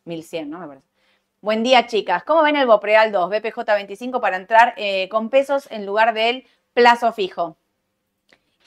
[0.06, 0.60] 1100, ¿no?
[0.60, 0.89] Me parece.
[1.42, 2.26] Buen día, chicas.
[2.26, 7.14] ¿Cómo ven el Bopreal 2, BPJ25 para entrar eh, con pesos en lugar del plazo
[7.14, 7.56] fijo?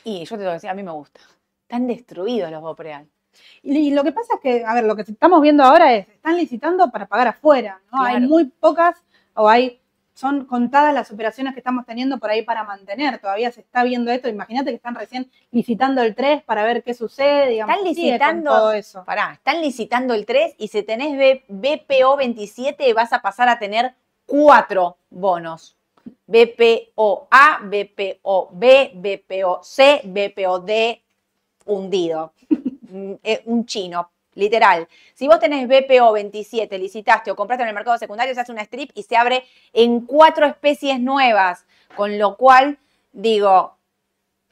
[0.04, 1.20] Y yo te tengo que decir, a mí me gusta.
[1.64, 3.06] Están destruidos los Bopreal.
[3.62, 6.38] Y, lo que pasa es que, a ver, lo que estamos viendo ahora es, están
[6.38, 8.02] licitando para pagar afuera, ¿no?
[8.02, 8.96] Hay muy pocas,
[9.34, 9.81] o hay,
[10.14, 13.18] son contadas las operaciones que estamos teniendo por ahí para mantener.
[13.18, 14.28] Todavía se está viendo esto.
[14.28, 17.74] Imagínate que están recién licitando el 3 para ver qué sucede, digamos.
[17.74, 19.04] Están licitando- todo eso.
[19.04, 23.58] Pará, están licitando el 3 y si tenés B- BPO 27 vas a pasar a
[23.58, 23.94] tener
[24.26, 25.76] cuatro bonos.
[26.26, 31.02] BPO A, BPO B, BPO C, BPO D,
[31.66, 32.32] hundido.
[32.92, 34.88] Mm, eh, Un chino, literal.
[35.14, 38.62] Si vos tenés BPO 27, licitaste o compraste en el mercado secundario, se hace una
[38.62, 41.66] strip y se abre en cuatro especies nuevas.
[41.96, 42.78] Con lo cual,
[43.12, 43.76] digo,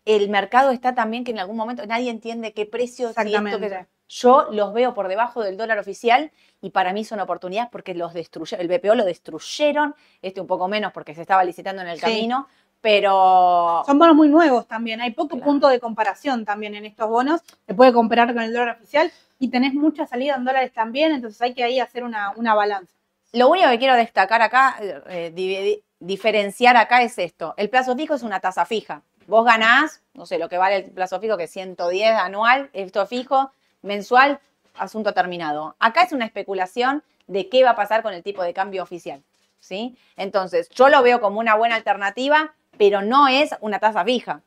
[0.05, 3.29] el mercado está también que en algún momento nadie entiende qué precio si esto que-
[3.37, 3.87] Exactamente.
[4.09, 8.13] yo los veo por debajo del dólar oficial y para mí son oportunidades porque los
[8.13, 11.97] destruyeron, el BPO lo destruyeron, este un poco menos porque se estaba licitando en el
[11.97, 12.03] Sí.
[12.03, 12.49] camino,
[12.81, 15.01] pero Son bonos muy nuevos también.
[15.01, 15.45] Hay poco Claro.
[15.45, 17.41] punto de comparación también en estos bonos.
[17.67, 19.11] Se puede comparar con el dólar oficial.
[19.43, 22.93] y tenés mucha salida en dólares también, entonces hay que ahí hacer una, una balanza.
[23.33, 24.77] Lo único que quiero destacar acá,
[25.09, 27.55] eh, diferenciar acá es esto.
[27.57, 29.01] El plazo fijo es una tasa fija.
[29.27, 33.07] Vos ganás, no sé, lo que vale el plazo fijo, que es 110 anual, esto
[33.07, 33.51] fijo,
[33.81, 34.41] mensual,
[34.77, 35.75] asunto terminado.
[35.79, 39.23] Acá es una especulación de qué va a pasar con el tipo de cambio oficial.
[39.59, 39.97] ¿sí?
[40.17, 44.41] Entonces, yo lo veo como una buena alternativa, pero no es una tasa fija.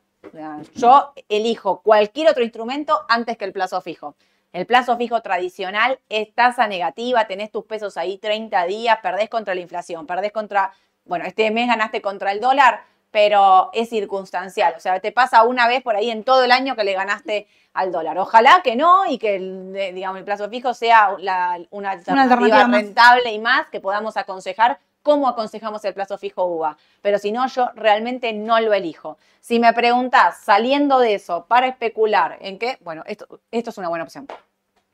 [0.74, 4.16] Yo elijo cualquier otro instrumento antes que el plazo fijo.
[4.52, 9.54] El plazo fijo tradicional es tasa negativa, tenés tus pesos ahí 30 días, perdés contra
[9.54, 10.72] la inflación, perdés contra,
[11.04, 12.82] bueno, este mes ganaste contra el dólar,
[13.12, 14.74] pero es circunstancial.
[14.76, 17.46] O sea, te pasa una vez por ahí en todo el año que le ganaste
[17.72, 18.18] al dólar.
[18.18, 22.66] Ojalá que no y que el, digamos, el plazo fijo sea la- una alternativa, alternativa
[22.66, 22.82] más.
[22.82, 26.76] rentable y más que podamos aconsejar cómo aconsejamos el plazo fijo UVA.
[27.02, 29.18] Pero si no, yo realmente no lo elijo.
[29.40, 33.88] Si me preguntás, saliendo de eso, para especular en qué, bueno, esto, esto es una
[33.88, 34.26] buena opción.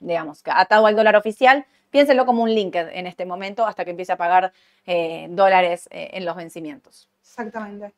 [0.01, 3.93] Digamos, que atado al dólar oficial, piénselo como un linked en este momento hasta que
[3.93, 4.53] empiece a pagar
[4.85, 7.09] eh, dólares eh, en los vencimientos.
[7.21, 7.95] Exactamente.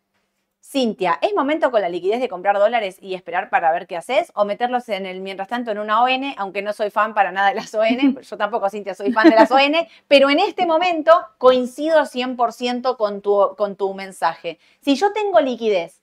[0.65, 4.31] Cintia, ¿es momento con la liquidez de comprar dólares y esperar para ver qué haces?
[4.37, 6.35] ¿O meterlos en el mientras tanto en una ON?
[6.37, 9.35] Aunque no soy fan para nada de las ON, yo tampoco, Cintia, soy fan de
[9.35, 9.73] las ON,
[10.07, 14.61] pero en este momento coincido 100% con tu, con tu mensaje.
[14.81, 16.01] Si yo tengo liquidez,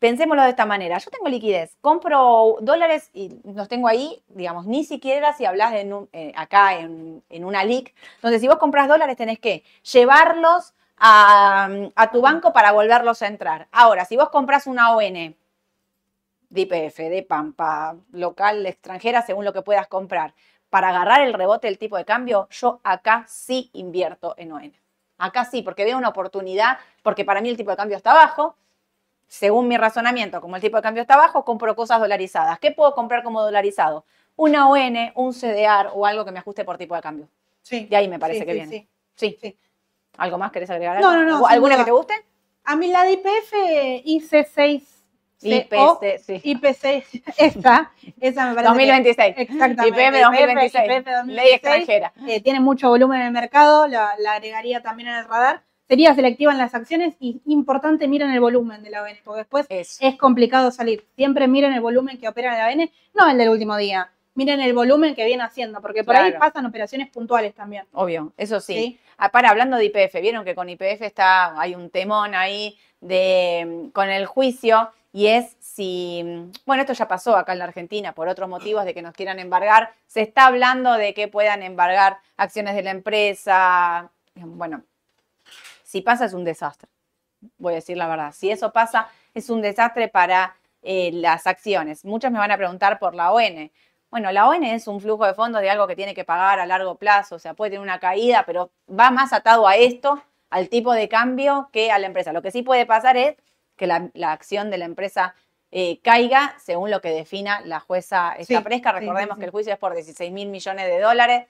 [0.00, 4.84] pensémoslo de esta manera, yo tengo liquidez, compro dólares y los tengo ahí, digamos, ni
[4.84, 8.88] siquiera si hablas en un- eh, acá en, en una LIC, donde si vos compras
[8.88, 13.68] dólares tenés que llevarlos a, a tu banco para volverlos a entrar.
[13.72, 15.36] Ahora, si vos compras una ON
[16.50, 20.34] de IPF, de Pampa, local, extranjera, según lo que puedas comprar,
[20.70, 24.72] para agarrar el rebote del tipo de cambio, yo acá sí invierto en ON.
[25.18, 28.56] Acá sí, porque veo una oportunidad, porque para mí el tipo de cambio está bajo.
[29.26, 32.58] Según mi razonamiento, como el tipo de cambio está bajo, compro cosas dolarizadas.
[32.58, 34.04] ¿Qué puedo comprar como dolarizado?
[34.36, 37.28] Una ON, un CDR o algo que me ajuste por tipo de cambio.
[37.62, 37.86] Sí.
[37.86, 38.88] De ahí me parece Sí, que sí, viene.
[39.16, 39.38] sí.
[39.40, 39.58] Sí.
[40.16, 41.00] ¿Algo más querés agregar?
[41.00, 42.14] No, no, no, ¿Alguna que te guste?
[42.64, 43.52] A mí la de IPF
[44.06, 44.82] IC6
[45.44, 46.40] IPC, sí.
[46.42, 47.04] IPC,
[47.38, 47.90] esta,
[48.20, 48.68] esa me parece.
[48.68, 49.34] 2026.
[49.34, 49.88] Que, exactamente.
[50.00, 50.84] IPF 2026.
[50.84, 52.12] IPF Ley 2026, extranjera.
[52.26, 55.62] eh, tiene mucho volumen en el mercado, la, la agregaría también en el radar.
[55.86, 59.66] Sería selectiva en las acciones y importante miren el volumen de la ON, porque después
[59.68, 59.98] Eso.
[60.00, 61.04] es complicado salir.
[61.14, 64.10] Siempre miren el volumen que opera en la ON, no el del último día.
[64.34, 67.86] Miren el volumen que viene haciendo, porque por ahí pasan operaciones puntuales también.
[67.92, 68.74] Obvio, eso sí.
[68.74, 69.00] ¿sí?
[69.16, 73.90] Ah, para, hablando de IPF, vieron que con IPF está, hay un temón ahí de,
[73.92, 76.24] con el juicio y es si,
[76.66, 79.38] bueno, esto ya pasó acá en la Argentina por otros motivos de que nos quieran
[79.38, 84.82] embargar, se está hablando de que puedan embargar acciones de la empresa, bueno,
[85.84, 86.88] si pasa es un desastre,
[87.58, 92.04] voy a decir la verdad, si eso pasa es un desastre para eh, las acciones.
[92.04, 93.70] Muchos me van a preguntar por la ON.
[94.14, 96.66] Bueno, la ON es un flujo de fondos de algo que tiene que pagar a
[96.66, 100.68] largo plazo, o sea, puede tener una caída, pero va más atado a esto, al
[100.68, 102.32] tipo de cambio, que a la empresa.
[102.32, 103.34] Lo que sí puede pasar es
[103.74, 105.34] que la, la acción de la empresa
[105.72, 108.90] eh, caiga según lo que defina la jueza Sí, Escapresca.
[108.92, 109.40] sí, sí, Recordemos sí.
[109.40, 111.48] que el juicio es por 16 mil millones de dólares.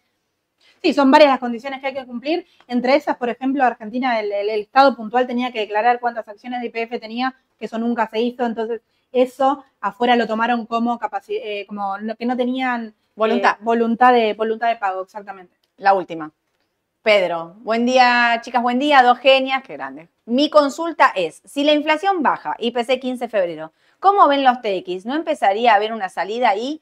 [0.83, 2.47] Sí, son varias las condiciones que hay que cumplir.
[2.67, 6.63] Entre esas, por ejemplo, Argentina, el, el- el Estado puntual tenía que declarar cuántas acciones
[6.63, 8.47] de IPF tenía, que eso nunca se hizo.
[8.47, 8.81] Entonces,
[9.15, 10.99] eso afuera lo tomaron como,
[11.29, 13.53] eh, como lo que no tenían Voluntad.
[13.53, 15.57] eh, voluntad, de, voluntad de pago, exactamente.
[15.77, 16.33] La última.
[17.03, 20.09] Pedro, buen día, chicas, buen día, dos genias, qué grande.
[20.25, 25.05] Mi consulta es, si la inflación baja, IPC 15 de febrero, ¿cómo ven los TX?
[25.05, 26.81] ¿No empezaría a haber una salida ahí?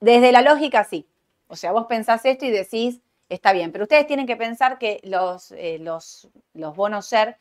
[0.00, 1.06] Desde la lógica, sí.
[1.46, 5.00] O sea, vos pensás esto y decís, está bien, pero ustedes tienen que pensar que
[5.04, 7.36] los, eh, los, los bonos SER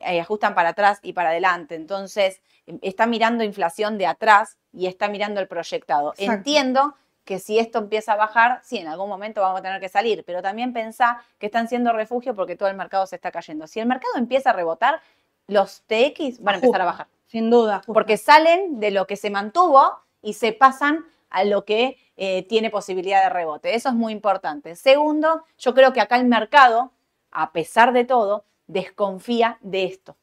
[0.00, 1.74] eh, ajustan para atrás y para adelante.
[1.74, 6.12] Entonces, em, está mirando inflación de atrás y está mirando el proyectado.
[6.16, 6.32] Exacto.
[6.32, 9.88] Entiendo que si esto empieza a bajar, sí, en algún momento vamos a tener que
[9.88, 13.66] salir, pero también pensá que están siendo refugio porque todo el mercado se está cayendo.
[13.66, 15.00] Si el mercado empieza a rebotar,
[15.46, 17.76] los TX van a empezar a bajar, Sin duda.
[17.78, 17.92] justo.
[17.92, 22.70] porque salen de lo que se mantuvo y se pasan a lo que eh, tiene
[22.70, 23.74] posibilidad de rebote.
[23.74, 24.74] Eso es muy importante.
[24.76, 26.92] Segundo, yo creo que acá el mercado,
[27.30, 30.16] a pesar de todo, desconfía de esto.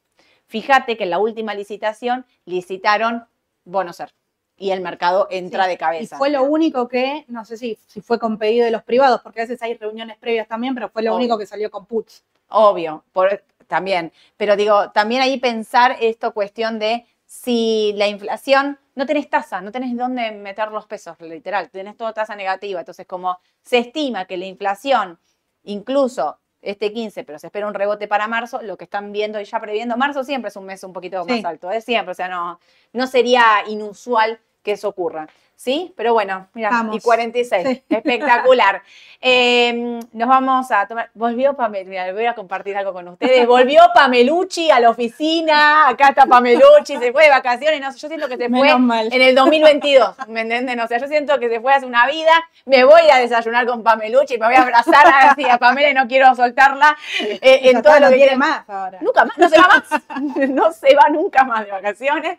[0.46, 3.26] Fíjate que en la última licitación licitaron
[3.64, 4.12] bonos SER
[4.56, 6.16] y el mercado entra Sí, de cabeza.
[6.16, 9.22] Y fue lo único que, no sé si, si fue con pedido de los privados,
[9.22, 11.18] porque a veces hay reuniones previas también, pero fue lo Obvio.
[11.18, 12.24] único que salió con puts.
[12.48, 14.12] Obvio, por, también.
[14.36, 19.70] Pero digo, también ahí pensar esto cuestión de si la inflación, no tenés tasa, no
[19.70, 22.80] tenés dónde meter los pesos, literal, tenés toda tasa negativa.
[22.80, 25.18] Entonces, como se estima que la inflación,
[25.62, 29.44] incluso este 15, pero se espera un rebote para marzo, lo que están viendo y
[29.44, 31.32] ya previendo, marzo siempre es un mes un poquito Sí.
[31.32, 32.60] más alto, es siempre, o sea, no,
[32.92, 35.26] no sería inusual que eso ocurra.
[35.62, 36.96] Sí, pero bueno, mira, Vamos.
[36.96, 37.68] y 46.
[37.68, 37.84] Sí.
[37.90, 38.82] Espectacular.
[39.20, 41.10] Eh, nos vamos a tomar.
[41.12, 43.46] Volvió Pamela, mira, voy a compartir algo con ustedes.
[43.46, 45.86] Volvió Pamelucci a la oficina.
[45.86, 47.78] Acá está Pamelucci, se fue de vacaciones.
[47.78, 49.12] No, yo siento que se fue mal.
[49.12, 50.28] en el 2022.
[50.28, 50.80] ¿Me entienden?
[50.80, 52.32] O sea, yo siento que se fue hace una vida.
[52.64, 56.08] Me voy a desayunar con Pamelucci, me voy a abrazar así a Pamela y no
[56.08, 58.98] quiero soltarla eh, en todo lo que quiere quiere más ahora.
[59.02, 60.48] Nunca más, no se va más.
[60.48, 62.38] No se va nunca más de vacaciones.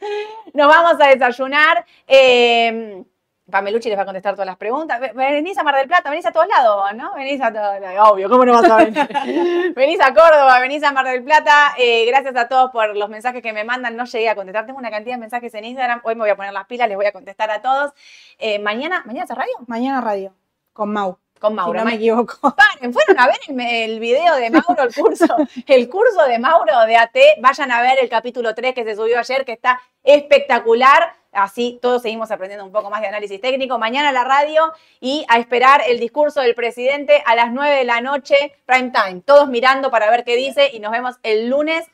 [0.53, 1.86] Nos vamos a desayunar.
[2.07, 3.03] Eh,
[3.52, 4.99] Pamelucci les va a contestar todas las preguntas.
[4.99, 7.14] Ve- Venís a Mar del Plata, venís a todos lados, ¿no?
[7.14, 8.10] Venís a todos lados.
[8.12, 9.74] Obvio, ¿cómo no vas a venir?
[9.76, 11.74] venís a Córdoba, venís a Mar del Plata.
[11.78, 13.95] Eh, gracias a todos por los mensajes que me mandan.
[13.95, 14.66] No llegué a contestar.
[14.66, 16.02] Tengo una cantidad de mensajes en Instagram.
[16.04, 17.91] Hoy me voy a poner las pilas, les voy a contestar a todos.
[18.39, 19.54] Eh, mañana, ¿mañana hace radio?
[19.68, 20.34] Mañana radio,
[20.74, 21.18] con Mau.
[21.39, 21.80] Con Mauro.
[21.80, 22.54] si no me equivoco.
[22.56, 25.36] Paren, fueron a ver el, el video de Mauro, el curso,
[25.66, 27.16] el curso de Mauro de AT.
[27.39, 31.16] Vayan a ver el capítulo 3 que se subió ayer, que está espectacular.
[31.32, 33.78] Así todos seguimos aprendiendo un poco más de análisis técnico.
[33.78, 38.02] Mañana la radio y a esperar el discurso del presidente a las 9 de la
[38.02, 39.22] noche, prime time.
[39.22, 41.88] Todos mirando para ver qué dice y nos vemos el lunes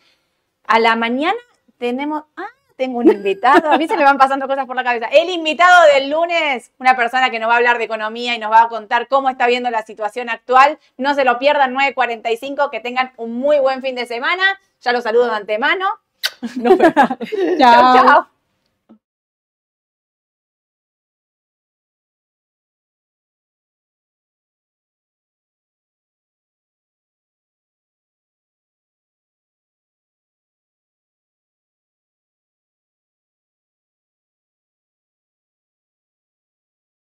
[0.66, 1.38] a la mañana.
[1.78, 2.24] Tenemos.
[2.36, 3.72] Ah, tengo un invitado.
[3.72, 5.08] A mí se me van pasando cosas por la cabeza.
[5.12, 8.52] El invitado del lunes, una persona que nos va a hablar de economía y nos
[8.52, 10.80] va a contar cómo está viendo la situación actual.
[10.96, 12.70] No se lo pierdan, 9.45.
[12.70, 14.44] Que tengan un muy buen fin de semana.
[14.82, 15.86] Ya los saludo de antemano.
[16.56, 16.94] Nos vemos.
[17.58, 17.96] Chao.
[17.96, 18.37] chao.